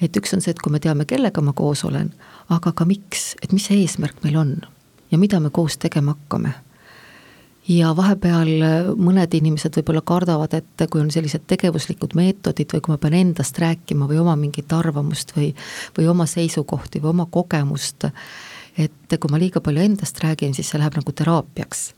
[0.00, 2.12] et üks on see, et kui me teame, kellega ma koos olen,
[2.48, 4.54] aga ka miks, et mis see eesmärk meil on
[5.10, 6.54] ja mida me koos tegema hakkame
[7.68, 12.94] ja vahepeal äh, mõned inimesed võib-olla kardavad, et kui on sellised tegevuslikud meetodid või kui
[12.94, 15.52] ma pean endast rääkima või oma mingit arvamust või,
[15.98, 18.08] või oma seisukohti või oma kogemust,
[18.78, 21.94] et kui ma liiga palju endast räägin, siis see läheb nagu teraapiaks.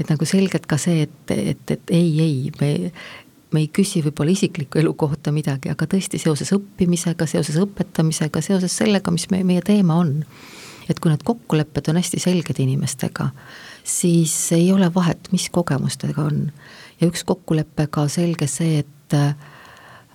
[0.00, 2.90] et nagu selgelt ka see, et, et, et ei, ei, me
[3.52, 8.74] me ei küsi võib-olla isikliku elu kohta midagi, aga tõesti seoses õppimisega, seoses õpetamisega, seoses
[8.76, 10.22] sellega, mis me, meie teema on.
[10.88, 13.26] et kui need kokkulepped on hästi selged inimestega,
[13.88, 16.50] siis ei ole vahet, mis kogemustega on.
[17.00, 19.34] ja üks kokkulepe ka selge see, et äh,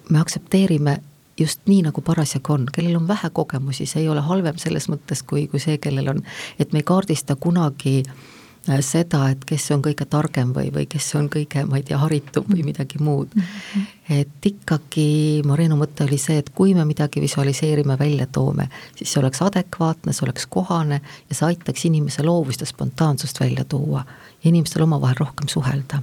[0.10, 0.98] me aktsepteerime
[1.40, 5.24] just nii, nagu parasjagu on, kellel on vähe kogemusi, see ei ole halvem selles mõttes,
[5.26, 6.22] kui, kui see, kellel on,
[6.60, 8.14] et me ei kaardista kunagi äh,
[8.64, 12.46] seda, et kes on kõige targem või, või kes on kõige, ma ei tea, haritum
[12.48, 13.34] või midagi muud.
[13.36, 13.88] -hmm.
[14.20, 19.20] et ikkagi Moreno mõte oli see, et kui me midagi visualiseerime, välja toome, siis see
[19.20, 24.06] oleks adekvaatne, see oleks kohane ja see aitaks inimese loovust ja spontaansust välja tuua
[24.44, 26.02] ja inimestel omavahel rohkem suhelda.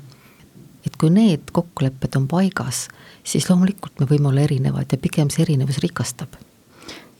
[0.86, 2.88] et kui need kokkulepped on paigas,
[3.24, 6.36] siis loomulikult me võime olla erinevad ja pigem see erinevus rikastab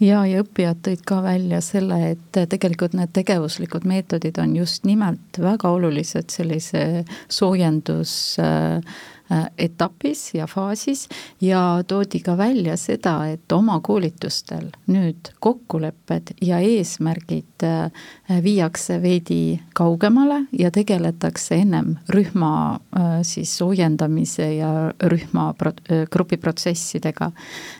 [0.01, 5.41] ja, ja õppijad tõid ka välja selle, et tegelikult need tegevuslikud meetodid on just nimelt
[5.41, 8.81] väga olulised sellise soojendus äh,
[9.33, 11.09] Äh, etapis ja faasis
[11.41, 17.93] ja toodi ka välja seda, et oma koolitustel nüüd kokkulepped ja eesmärgid äh,
[18.43, 25.53] viiakse veidi kaugemale ja tegeletakse ennem rühma äh, siis soojendamise ja rühma
[26.11, 27.31] grupiprotsessidega.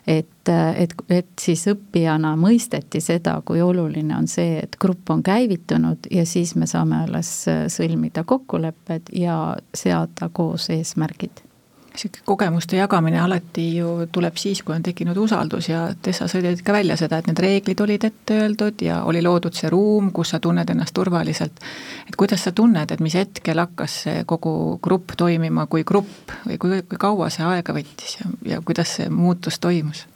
[0.07, 6.11] et, et, et siis õppijana mõisteti seda, kui oluline on see, et grupp on käivitunud
[6.11, 7.31] ja siis me saame alles
[7.73, 9.37] sõlmida kokkulepped ja
[9.75, 11.45] seada koos eesmärgid
[11.91, 16.63] niisugune kogemuste jagamine alati ju tuleb siis, kui on tekkinud usaldus ja Tessa, sa tõid
[16.65, 20.31] ka välja seda, et need reeglid olid ette öeldud ja oli loodud see ruum, kus
[20.35, 21.61] sa tunned ennast turvaliselt.
[22.09, 26.59] et kuidas sa tunned, et mis hetkel hakkas see kogu grupp toimima kui grupp või
[26.59, 30.07] kui, kui kaua see aega võttis ja, ja kuidas see muutus toimus?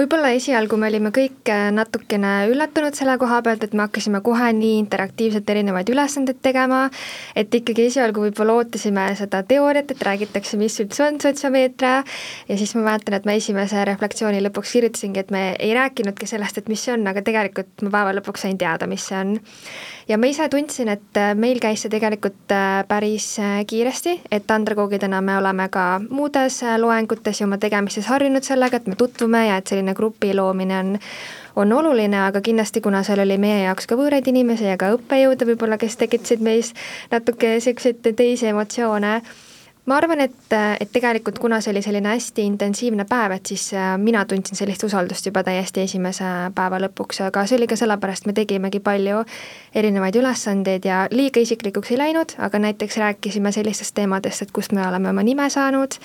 [0.00, 4.48] Võib-olla esialgu me olime kõik äh, natukene üllatunud selle koha pealt, et me hakkasime kohe
[4.56, 6.86] nii interaktiivselt erinevaid ülesandeid tegema,
[7.36, 12.00] et ikkagi esialgu võib-olla ootasime seda teooriat, et räägitakse, mis üldse on sotsiomeetria,
[12.48, 16.62] ja siis ma mäletan, et ma esimese refleksiooni lõpuks kirjutasingi, et me ei rääkinudki sellest,
[16.62, 19.36] et mis see on, aga tegelikult ma päeva lõpuks sain teada, mis see on.
[20.08, 23.34] Ja ma ise tundsin, et äh, meil käis see tegelikult äh, päris
[23.68, 28.96] kiiresti, et andragoogidena me oleme ka muudes loengutes ja oma tegemistes harjunud sellega, et me
[28.98, 30.98] tutvume ja et selline grupi loomine on
[31.56, 35.48] on oluline, aga kindlasti, kuna seal oli meie jaoks ka võõraid inimesi ja ka õppejõude
[35.50, 36.72] võib-olla, kes tekitasid meis
[37.10, 39.20] natuke niisuguseid teisi emotsioone,
[39.90, 43.94] ma arvan, et, et tegelikult kuna see oli selline hästi intensiivne päev, et siis äh,
[43.98, 48.34] mina tundsin sellist usaldust juba täiesti esimese päeva lõpuks, aga see oli ka sellepärast, me
[48.36, 49.24] tegimegi palju
[49.74, 54.86] erinevaid ülesandeid ja liiga isiklikuks ei läinud, aga näiteks rääkisime sellistest teemadest, et kust me
[54.86, 55.98] oleme oma nime saanud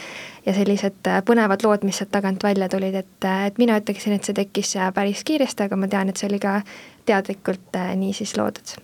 [0.48, 4.18] ja sellised äh, põnevad lood, mis sealt tagant välja tulid, et, äh, et mina ütleksin,
[4.18, 6.58] et see tekkis päris kiiresti, aga ma tean, et see oli ka
[7.06, 8.80] teadlikult nii siis loodud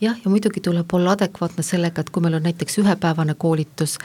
[0.00, 3.98] jah, ja muidugi tuleb olla adekvaatne sellega, et kui meil on näiteks ühepäevane koolitus,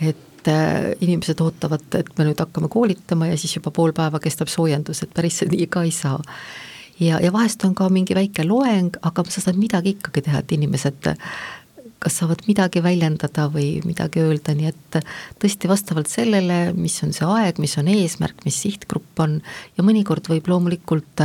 [0.00, 4.52] et äh, inimesed ootavad, et me nüüd hakkame koolitama ja siis juba pool päeva kestab
[4.52, 6.20] soojendus, et päris nii ka ei saa.
[7.00, 10.52] ja, ja vahest on ka mingi väike loeng, aga sa saad midagi ikkagi teha, et
[10.52, 11.14] inimesed
[12.04, 14.98] kas saavad midagi väljendada või midagi öelda, nii et
[15.40, 19.38] tõesti vastavalt sellele, mis on see aeg, mis on eesmärk, mis sihtgrupp on
[19.78, 21.24] ja mõnikord võib loomulikult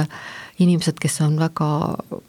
[0.59, 1.67] inimesed, kes on väga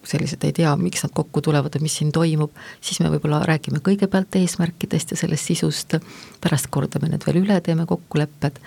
[0.07, 3.83] sellised, ei tea, miks nad kokku tulevad ja mis siin toimub, siis me võib-olla räägime
[3.87, 5.99] kõigepealt eesmärkidest ja sellest sisust,
[6.43, 8.63] pärast kordame need veel üle, teeme kokkulepped,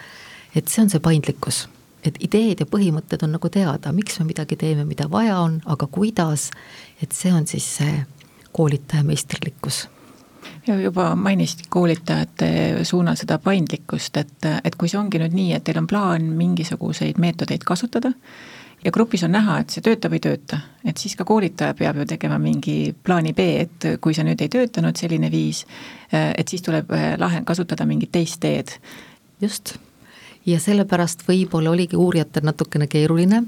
[0.55, 1.65] et see on see paindlikkus
[2.03, 5.87] et ideed ja põhimõtted on nagu teada, miks me midagi teeme, mida vaja on, aga
[5.87, 6.49] kuidas,
[7.01, 8.01] et see on siis see
[8.53, 9.87] koolitaja meisterlikkus
[10.67, 12.49] ja juba mainisid koolitajate
[12.87, 17.19] suunal seda paindlikkust, et, et kui see ongi nüüd nii, et teil on plaan mingisuguseid
[17.19, 18.13] meetodeid kasutada
[18.83, 22.07] ja grupis on näha, et see töötab, ei tööta, et siis ka koolitaja peab ju
[22.09, 25.63] tegema mingi plaani B, et kui see nüüd ei töötanud, selline viis,
[26.11, 28.75] et siis tuleb eh, lahe, kasutada mingit teist teed.
[29.41, 29.75] just,
[30.45, 33.43] ja sellepärast võib-olla oligi uurijatel natukene keeruline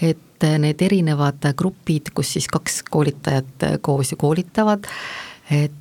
[0.00, 4.84] et need erinevad grupid, kus siis kaks koolitajat koos ju koolitavad,
[5.50, 5.72] et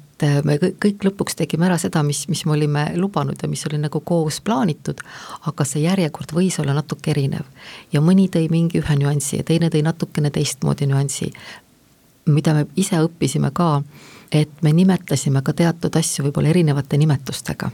[0.48, 4.00] me kõik lõpuks tegime ära seda, mis, mis me olime lubanud ja mis oli nagu
[4.00, 5.02] koos plaanitud,
[5.50, 7.44] aga see järjekord võis olla natuke erinev.
[7.92, 11.32] ja mõni tõi mingi ühe nüansi ja teine tõi natukene teistmoodi nüansi,
[12.26, 13.82] mida me ise õppisime ka,
[14.32, 17.72] et me nimetasime ka teatud asju võib-olla erinevate nimetustega.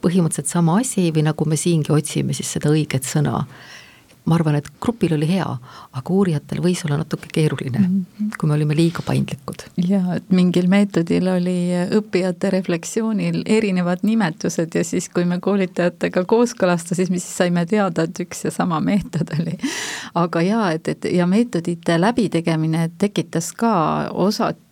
[0.00, 3.44] põhimõtteliselt sama asi või nagu me siingi otsime siis seda õiget sõna
[4.28, 5.46] ma arvan, et grupil oli hea,
[5.98, 8.30] aga uurijatel võis olla natuke keeruline mm, -hmm.
[8.38, 9.64] kui me olime liiga paindlikud.
[9.88, 11.58] jaa, et mingil meetodil oli
[11.98, 18.44] õppijate refleksioonil erinevad nimetused ja siis, kui me koolitajatega kooskõlastasime, siis saime teada, et üks
[18.44, 19.56] ja sama meetod oli.
[20.14, 23.74] aga jaa, et, et ja meetodite läbitegemine tekitas ka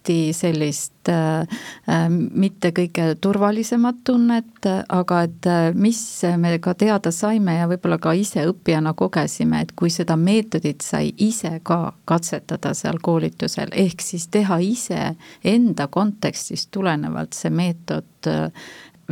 [0.07, 1.41] osati sellist äh,
[1.89, 7.99] äh, mitte kõige turvalisemat tunnet, aga et äh, mis me ka teada saime ja võib-olla
[7.99, 14.01] ka ise õppijana kogesime, et kui seda meetodit sai ise ka katsetada seal koolitusel, ehk
[14.03, 18.07] siis teha ise enda kontekstist tulenevalt see meetod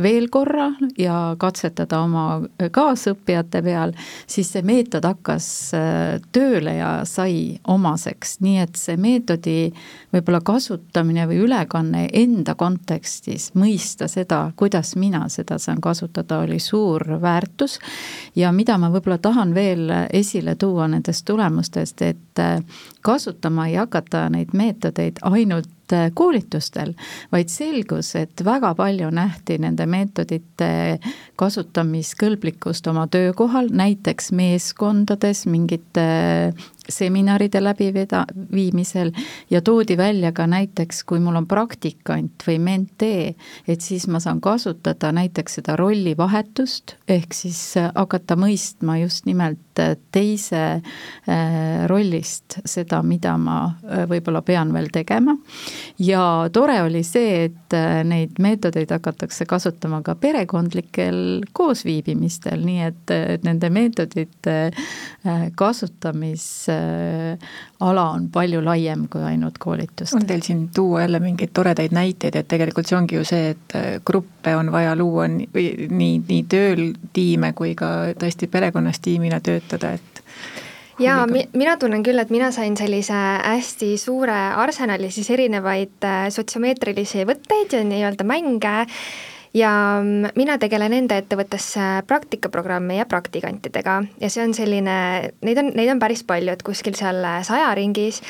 [0.01, 3.93] veel korra ja katsetada oma kaasõppijate peal,
[4.27, 9.57] siis see meetod hakkas äh, tööle ja sai omaseks, nii et see meetodi
[10.13, 17.05] võib-olla kasutamine või ülekanne enda kontekstis, mõista seda, kuidas mina seda saan kasutada, oli suur
[17.21, 17.79] väärtus.
[18.35, 22.59] ja mida ma võib-olla tahan veel esile tuua nendest tulemustest, et äh,
[23.01, 26.95] kasutama ei hakata neid meetodeid ainult Äh, koolitustel,
[27.29, 30.69] vaid selgus, et väga palju nähti nende meetodite
[31.37, 36.07] kasutamiskõlblikkust oma töökohal, näiteks meeskondades mingite
[36.89, 39.11] seminaride läbiveda-, viimisel
[39.53, 43.35] ja toodi välja ka näiteks, kui mul on praktikant või mentee,
[43.67, 49.61] et siis ma saan kasutada näiteks seda rollivahetust, ehk siis hakata mõistma just nimelt
[50.11, 55.35] teise äh, rollist seda, mida ma äh, võib-olla pean veel tegema.
[55.99, 63.15] ja tore oli see, et äh, neid meetodeid hakatakse kasutama ka perekondlikel koosviibimistel, nii et,
[63.15, 64.55] et nende meetodite
[65.55, 67.37] kasutamis Äh,
[67.79, 70.13] ala on palju laiem kui ainult koolitust.
[70.15, 73.75] on teil siin tuua jälle mingeid toredaid näiteid, et tegelikult see ongi ju see, et
[73.75, 75.49] äh, gruppe on vaja luua nii,
[75.89, 76.83] nii, nii tööl
[77.13, 80.23] tiime kui ka tõesti perekonnas tiimina töötada, et
[81.01, 86.27] jaa, mi-, mina tunnen küll, et mina sain sellise hästi suure arsenali siis erinevaid äh,
[86.33, 88.75] sotsiomeetrilisi võtteid ja nii-öelda mänge
[89.55, 91.67] ja mm, mina tegelen enda ettevõttes
[92.07, 93.95] praktikaprogrammi ja praktikantidega.
[94.21, 94.97] Ja see on selline,
[95.47, 98.21] neid on, neid on päris palju, et kuskil seal saja ringis.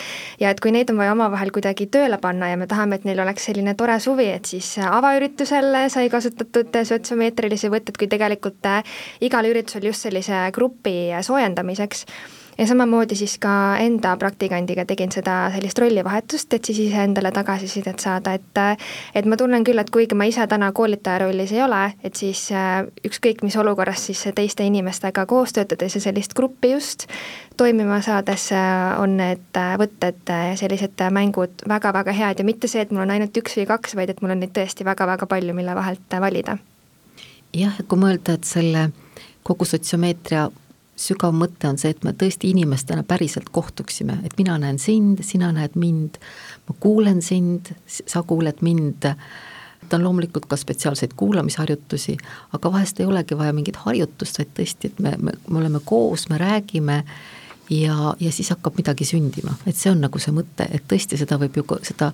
[0.41, 3.23] Ja et kui neid on vaja omavahel kuidagi tööle panna ja me tahame, et neil
[3.25, 8.71] oleks selline tore suvi, et siis avaüritusel sai kasutatud sotsiomeetrilisi võtteid, kui tegelikult
[9.25, 12.05] igal üritusel just sellise grupi soojendamiseks
[12.57, 18.33] ja samamoodi siis ka enda praktikandiga tegin seda sellist rollivahetust, et siis iseendale tagasisidet saada,
[18.33, 18.61] et
[19.15, 22.47] et ma tunnen küll, et kuigi ma ise täna koolitaja rollis ei ole, et siis
[22.51, 27.07] äh, ükskõik mis olukorras siis teiste inimestega koos töötades ja sellist gruppi just
[27.57, 32.91] toimima saades äh, on need äh, võtted sellised mängud väga-väga head ja mitte see, et
[32.91, 35.75] mul on ainult üks või kaks, vaid et mul on neid tõesti väga-väga palju, mille
[35.75, 36.57] vahelt valida.
[37.53, 38.89] jah, kui mõelda, et selle
[39.43, 40.49] kogu sotsiomeetria
[40.95, 45.51] sügav mõte on see, et me tõesti inimestena päriselt kohtuksime, et mina näen sind, sina
[45.55, 46.19] näed mind,
[46.69, 49.09] ma kuulen sind, sa kuuled mind,
[49.89, 52.17] ta on loomulikult ka spetsiaalseid kuulamisharjutusi,
[52.57, 56.29] aga vahest ei olegi vaja mingit harjutust, vaid tõesti, et me, me, me oleme koos,
[56.29, 57.03] me räägime
[57.69, 61.37] ja, ja siis hakkab midagi sündima, et see on nagu see mõte, et tõesti seda
[61.41, 62.13] võib ju, seda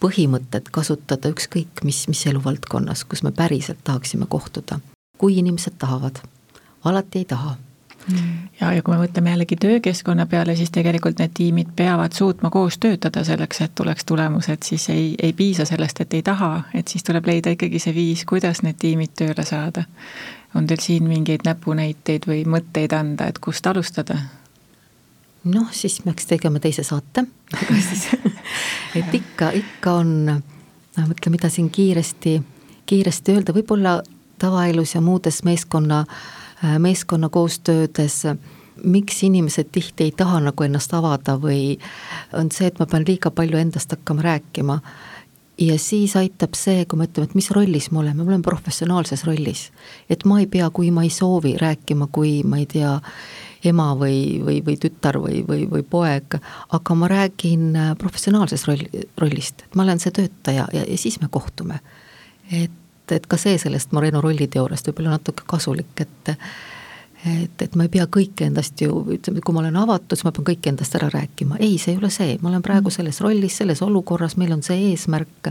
[0.00, 4.78] põhimõtet kasutada ükskõik mis, mis eluvaldkonnas, kus me päriselt tahaksime kohtuda,
[5.18, 6.20] kui inimesed tahavad,
[6.84, 7.56] alati ei taha
[8.60, 12.78] ja, ja kui me mõtleme jällegi töökeskkonna peale, siis tegelikult need tiimid peavad suutma koos
[12.78, 17.04] töötada selleks, et tuleks tulemused, siis ei, ei piisa sellest, et ei taha, et siis
[17.04, 19.84] tuleb leida ikkagi see viis, kuidas need tiimid tööle saada.
[20.54, 24.18] on teil siin mingeid näpunäiteid või mõtteid anda, et kust alustada?
[25.46, 27.24] noh, siis peaks tegema teise saate
[28.98, 30.08] et ikka, ikka on,
[30.96, 32.40] ma mõtlen, mida siin kiiresti,
[32.86, 34.00] kiiresti öelda, võib-olla
[34.38, 36.04] tavaelus ja muudes meeskonna,
[36.62, 38.22] meeskonna koostöödes
[38.84, 41.76] miks inimesed tihti ei taha nagu ennast avada või
[42.36, 44.80] on see, et ma pean liiga palju endast hakkama rääkima.
[45.58, 49.24] ja siis aitab see, kui me ütleme, et mis rollis me oleme, me oleme professionaalses
[49.24, 49.70] rollis.
[50.10, 53.00] et ma ei pea, kui ma ei soovi rääkima, kui ma ei tea,
[53.64, 56.38] ema või, või, või tütar või, või, või poeg,
[56.70, 58.84] aga ma räägin äh, professionaalses roll,
[59.18, 61.80] rollist, et ma olen see töötaja ja, ja siis me kohtume.
[62.52, 62.70] et,
[63.12, 66.36] et ka see sellest Moreno rolliteooriast võib olla natuke kasulik, et
[67.26, 70.32] et, et ma ei pea kõike endast ju, ütleme, kui ma olen avatud, siis ma
[70.34, 72.96] pean kõike endast ära rääkima, ei, see ei ole see, ma olen praegu mm.
[72.98, 75.50] selles rollis, selles olukorras, meil on see eesmärk,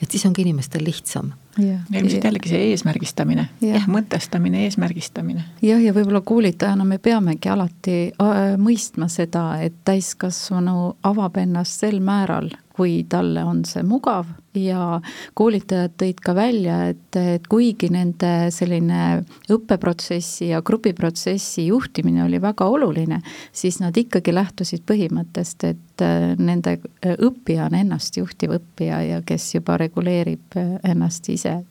[0.00, 1.32] et siis ongi inimestel lihtsam.
[1.58, 3.48] Ja ilmselt jällegi see eesmärgistamine,
[3.90, 5.44] mõtestamine, eesmärgistamine.
[5.66, 11.98] jah, ja võib-olla koolitajana me peamegi alati äh, mõistma seda, et täiskasvanu avab ennast sel
[12.04, 14.30] määral, kui talle on see mugav.
[14.56, 14.98] Ja
[15.38, 19.20] koolitajad tõid ka välja, et, et kuigi nende selline
[19.52, 23.20] õppeprotsessi ja grupiprotsessi juhtimine oli väga oluline,
[23.54, 29.22] siis nad ikkagi lähtusid põhimõttest, et äh, nende äh, õppija on ennast juhtiv õppija ja
[29.22, 31.64] kes juba reguleerib ennast ise ise,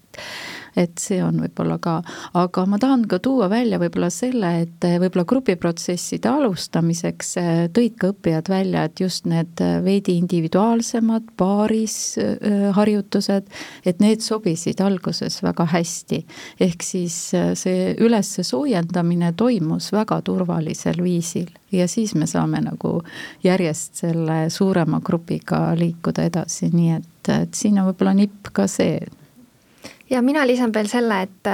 [0.80, 2.00] et see on võib-olla ka,
[2.40, 8.14] aga ma tahan ka tuua välja võib-olla selle, et võib-olla grupiprotsesside alustamiseks eh, tõid ka
[8.14, 13.50] õppijad välja, et just need eh, veidi individuaalsemad paaris eh, harjutused,
[13.86, 16.24] et need sobisid alguses väga hästi.
[16.60, 17.16] ehk siis
[17.60, 23.00] see üles soojendamine toimus väga turvalisel viisil ja siis me saame nagu
[23.44, 29.00] järjest selle suurema grupiga liikuda edasi, nii et, et siin on võib-olla nipp ka see,
[30.10, 31.54] ja mina lisan veel selle, et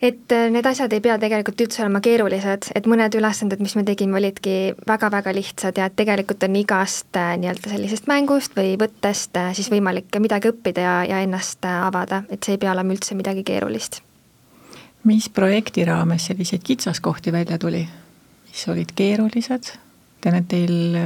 [0.00, 4.16] et need asjad ei pea tegelikult üldse olema keerulised, et mõned ülesanded, mis me tegime,
[4.20, 9.52] olidki väga-väga lihtsad ja et tegelikult on igast äh, nii-öelda sellisest mängust või võttest äh,
[9.56, 13.18] siis võimalik midagi õppida ja, ja ennast äh, avada, et see ei pea olema üldse
[13.18, 14.00] midagi keerulist.
[15.04, 17.84] mis projekti raames selliseid kitsaskohti välja tuli,
[18.48, 19.74] mis olid keerulised?
[20.20, 20.96] tean, et teil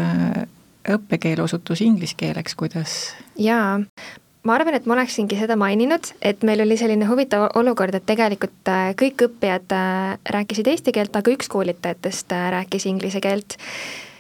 [0.91, 3.15] õppekeel osutus inglise keeleks, kuidas?
[3.39, 3.81] jaa,
[4.45, 8.71] ma arvan, et ma oleksingi seda maininud, et meil oli selline huvitav olukord, et tegelikult
[8.71, 13.57] äh, kõik õppijad äh, rääkisid eesti keelt, aga üks koolitajatest äh, rääkis inglise keelt.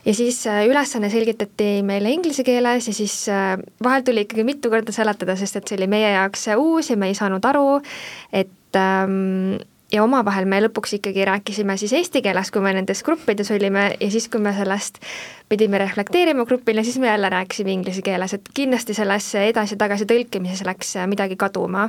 [0.04, 3.14] ja siis ülesanne selgitati meile inglise keeles ja siis
[3.82, 7.08] vahel tuli ikkagi mitu korda seletada, sest et see oli meie jaoks uus ja me
[7.08, 7.78] ei saanud aru,
[8.32, 9.56] et ähm,
[9.92, 14.10] ja omavahel me lõpuks ikkagi rääkisime siis eesti keeles, kui me nendes gruppides olime ja
[14.10, 15.00] siis, kui me sellest
[15.48, 20.96] pidime reflekteerima grupile, siis me jälle rääkisime inglise keeles, et kindlasti selles edasi-tagasi tõlkimises läks
[21.10, 21.88] midagi kaduma.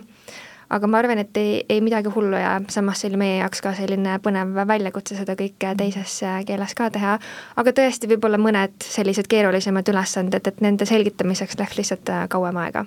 [0.69, 3.73] aga ma arvan, et ei, ei midagi hullu ja samas see oli meie jaoks ka
[3.77, 7.19] selline põnev väljakutse seda kõike teises keeles ka teha,
[7.55, 12.85] aga tõesti, võib-olla mõned sellised keerulisemad ülesanded, et nende selgitamiseks läks lihtsalt kauem aega.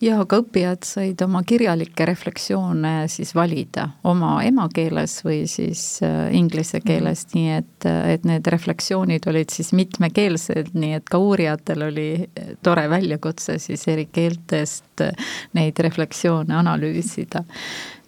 [0.00, 6.80] Ja ka õppijad said oma kirjalikke refleksioone siis valida oma emakeeles või siis äh, inglise
[6.80, 7.38] keeles -hmm.
[7.38, 12.08] nii et, et need refleksioonid olid siis mitmekeelsed, nii et ka uurijatel oli
[12.62, 15.04] tore väljakutse siis eri keeltest
[15.52, 17.44] neid refleksioone analüüsida.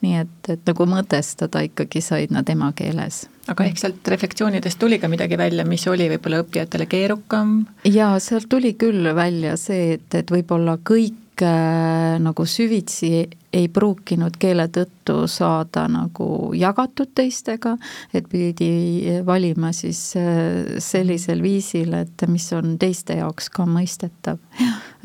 [0.01, 5.09] nii et, et nagu mõtestada ikkagi said nad emakeeles aga ehk sealt reflektsioonidest tuli ka
[5.11, 7.63] midagi välja, mis oli võib-olla õppijatele keerukam?
[7.89, 14.37] jaa, sealt tuli küll välja see, et, et võib-olla kõik äh, nagu süvitsi ei pruukinud
[14.39, 17.77] keele tõttu saada nagu jagatud teistega,
[18.15, 24.39] et pidi valima siis äh, sellisel viisil, et mis on teiste jaoks ka mõistetav.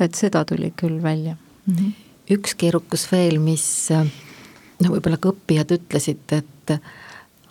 [0.00, 1.36] et seda tuli küll välja.
[1.66, 1.92] -hmm.
[2.30, 6.78] üks keerukus veel, mis no võib-olla ka õppijad ütlesid, et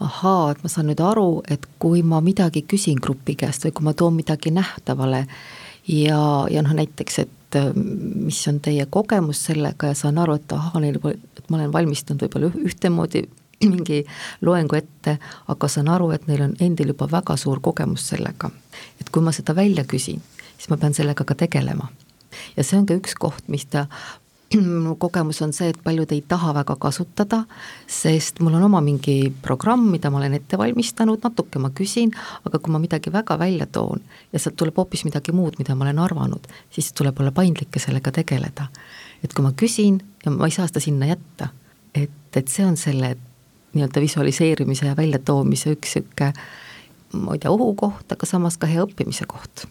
[0.03, 3.87] ahaa, et ma saan nüüd aru, et kui ma midagi küsin grupi käest või kui
[3.87, 5.25] ma toon midagi nähtavale
[5.87, 6.19] ja,
[6.51, 10.81] ja noh, näiteks, et äh, mis on teie kogemus sellega ja saan aru, et ahaa,
[10.83, 13.25] neil, et ma olen valmistanud võib-olla ühtemoodi
[13.73, 14.03] mingi
[14.41, 18.51] loengu ette, aga saan aru, et neil on endil juba väga suur kogemus sellega.
[19.01, 20.21] et kui ma seda välja küsin,
[20.57, 21.89] siis ma pean sellega ka tegelema.
[22.57, 23.87] ja see on ka üks koht, mis ta
[24.61, 27.43] mu kogemus on see, et paljud ei taha väga kasutada,
[27.89, 32.13] sest mul on oma mingi programm, mida ma olen ette valmistanud, natuke ma küsin,
[32.47, 35.87] aga kui ma midagi väga välja toon ja sealt tuleb hoopis midagi muud, mida ma
[35.87, 38.67] olen arvanud, siis tuleb olla paindlik ja sellega tegeleda.
[39.23, 41.47] et kui ma küsin ja ma ei saa seda sinna jätta,
[41.95, 43.15] et, et see on selle
[43.73, 46.33] nii-öelda visualiseerimise ja väljatoomise üks niisugune
[47.13, 49.67] ma ei tea, ohukoht, aga samas ka hea õppimise koht.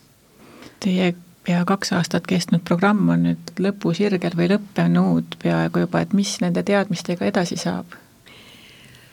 [0.83, 1.13] Teie
[1.45, 6.63] pea kaks aastat kestnud programm on nüüd lõpusirgel või lõppenud peaaegu juba, et mis nende
[6.63, 7.99] teadmistega edasi saab?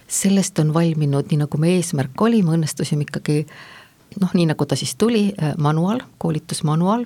[0.09, 3.43] sellest on valminud, nii nagu me eesmärk oli, me õnnestusime ikkagi
[4.17, 7.03] noh, nii nagu ta siis tuli, äh, manual, koolitusmanual,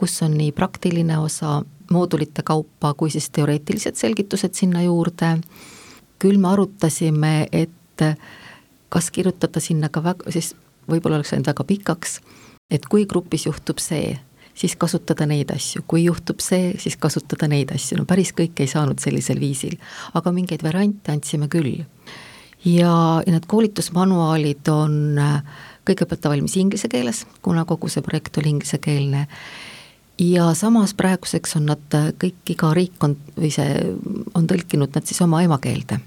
[0.00, 1.58] kus on nii praktiline osa
[1.92, 5.34] moodulite kaupa kui siis teoreetilised selgitused sinna juurde,
[6.18, 8.04] küll me arutasime, et
[8.88, 10.54] kas kirjutada sinna ka väga, siis
[10.88, 12.18] võib-olla oleks läinud väga pikaks,
[12.70, 14.16] et kui grupis juhtub see,
[14.58, 18.70] siis kasutada neid asju, kui juhtub see, siis kasutada neid asju, no päris kõike ei
[18.70, 19.78] saanud sellisel viisil,
[20.18, 21.84] aga mingeid variante andsime küll.
[22.64, 22.92] ja,
[23.22, 24.98] ja need koolitusmanuaalid on
[25.88, 29.26] kõigepealt ta valmis inglise keeles, kuna kogu see projekt oli inglisekeelne,
[30.18, 33.82] ja samas praeguseks on nad kõik, iga riik on, või see,
[34.34, 36.00] on tõlkinud nad siis oma emakeelde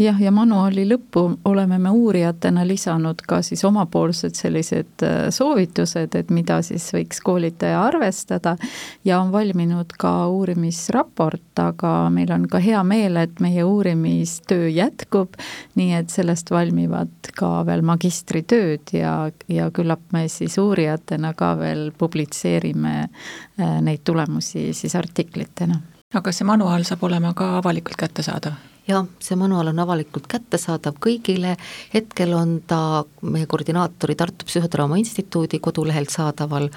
[0.00, 6.30] jah, ja manuaali lõppu oleme me uurijatena lisanud ka siis omapoolsed sellised äh, soovitused, et
[6.34, 8.56] mida siis võiks koolitaja arvestada
[9.04, 15.38] ja on valminud ka uurimisraport, aga meil on ka hea meel, et meie uurimistöö jätkub,
[15.78, 19.14] nii et sellest valmivad ka veel magistritööd ja,
[19.48, 25.80] ja küllap me siis uurijatena ka veel publitseerime äh, neid tulemusi siis artiklitena
[26.14, 28.58] aga see manuaal saab olema ka avalikult kättesaadav?
[28.90, 31.56] Jah, see manual on avalikult kättesaadav kõigile,
[31.94, 36.68] hetkel on ta meie koordinaatori Tartu Psühhodraama Instituudi kodulehelt saadaval,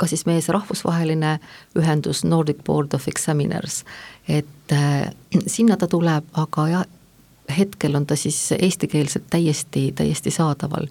[0.00, 1.36] ka siis meie see rahvusvaheline
[1.78, 3.82] ühendus Nordic Board of Examiners,
[4.28, 5.10] et äh,
[5.46, 6.86] sinna ta tuleb, aga jah,
[7.50, 10.86] hetkel on ta siis eestikeelselt täiesti, täiesti saadaval.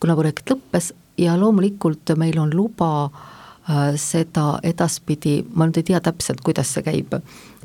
[0.00, 6.00] kuna projekt lõppes ja loomulikult meil on luba äh, seda edaspidi, ma nüüd ei tea
[6.00, 7.14] täpselt, kuidas see käib,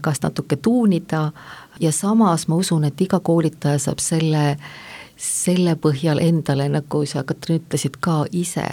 [0.03, 1.29] kas natuke tuunida
[1.79, 4.57] ja samas ma usun, et iga koolitaja saab selle,
[5.17, 8.65] selle põhjal endale, nagu sa, Katrin, ütlesid ka ise,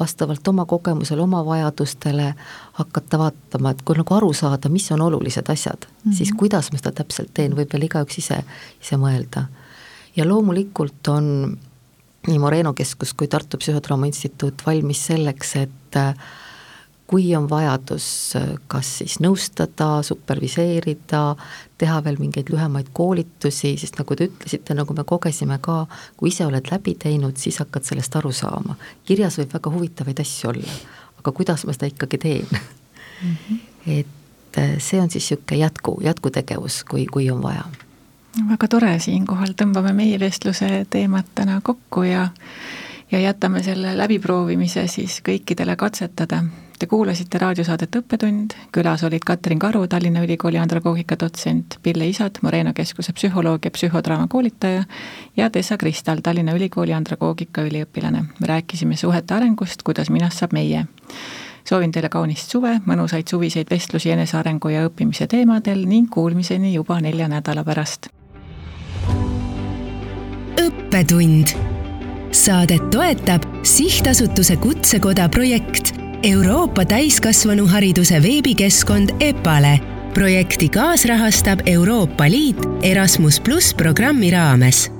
[0.00, 2.34] vastavalt oma kogemusele, oma vajadustele
[2.78, 6.16] hakata vaatama, et kui nagu aru saada, mis on olulised asjad mm, -hmm.
[6.16, 8.44] siis kuidas ma seda täpselt teen, võib veel igaüks ise,
[8.82, 9.44] ise mõelda.
[10.16, 11.58] ja loomulikult on
[12.28, 16.14] nii Moreno keskus kui Tartu Psühhodraama Instituut valmis selleks, et äh,
[17.10, 18.04] kui on vajadus
[18.70, 21.22] kas siis nõustada, superviseerida,
[21.80, 25.80] teha veel mingeid lühemaid koolitusi, sest nagu te ütlesite, nagu me kogesime ka,
[26.20, 28.78] kui ise oled läbi teinud, siis hakkad sellest aru saama.
[29.04, 30.78] kirjas võib väga huvitavaid asju olla,
[31.18, 33.36] aga kuidas ma seda ikkagi teen mm?
[33.36, 33.58] -hmm.
[33.98, 37.64] et äh, see on siis niisugune jätku, jätkutegevus, kui, kui on vaja
[38.48, 42.28] väga tore, siinkohal tõmbame meie vestluse teemad täna kokku ja
[43.10, 46.44] ja jätame selle läbiproovimise siis kõikidele katsetada.
[46.80, 52.72] Te kuulasite raadiosaadet Õppetund, külas olid Katrin Karu, Tallinna Ülikooli andragoogika dotsent, Pille Isad, Moreno
[52.72, 54.86] keskuse psühholoog ja psühhodraama koolitaja
[55.36, 58.24] ja Tessa Kristal, Tallinna Ülikooli andragoogika üliõpilane.
[58.40, 60.86] me rääkisime suhete arengust, kuidas minast saab meie.
[61.68, 67.28] soovin teile kaunist suve, mõnusaid suviseid vestlusi enesearengu ja õppimise teemadel ning kuulmiseni juba nelja
[67.28, 68.08] nädala pärast.
[70.56, 71.56] õppetund
[72.32, 79.80] saadet toetab sihtasutuse Kutsekoda projekt Euroopa täiskasvanuhariduse veebikeskkond EPALE.
[80.14, 84.99] projekti kaasrahastab Euroopa Liit Erasmus pluss programmi raames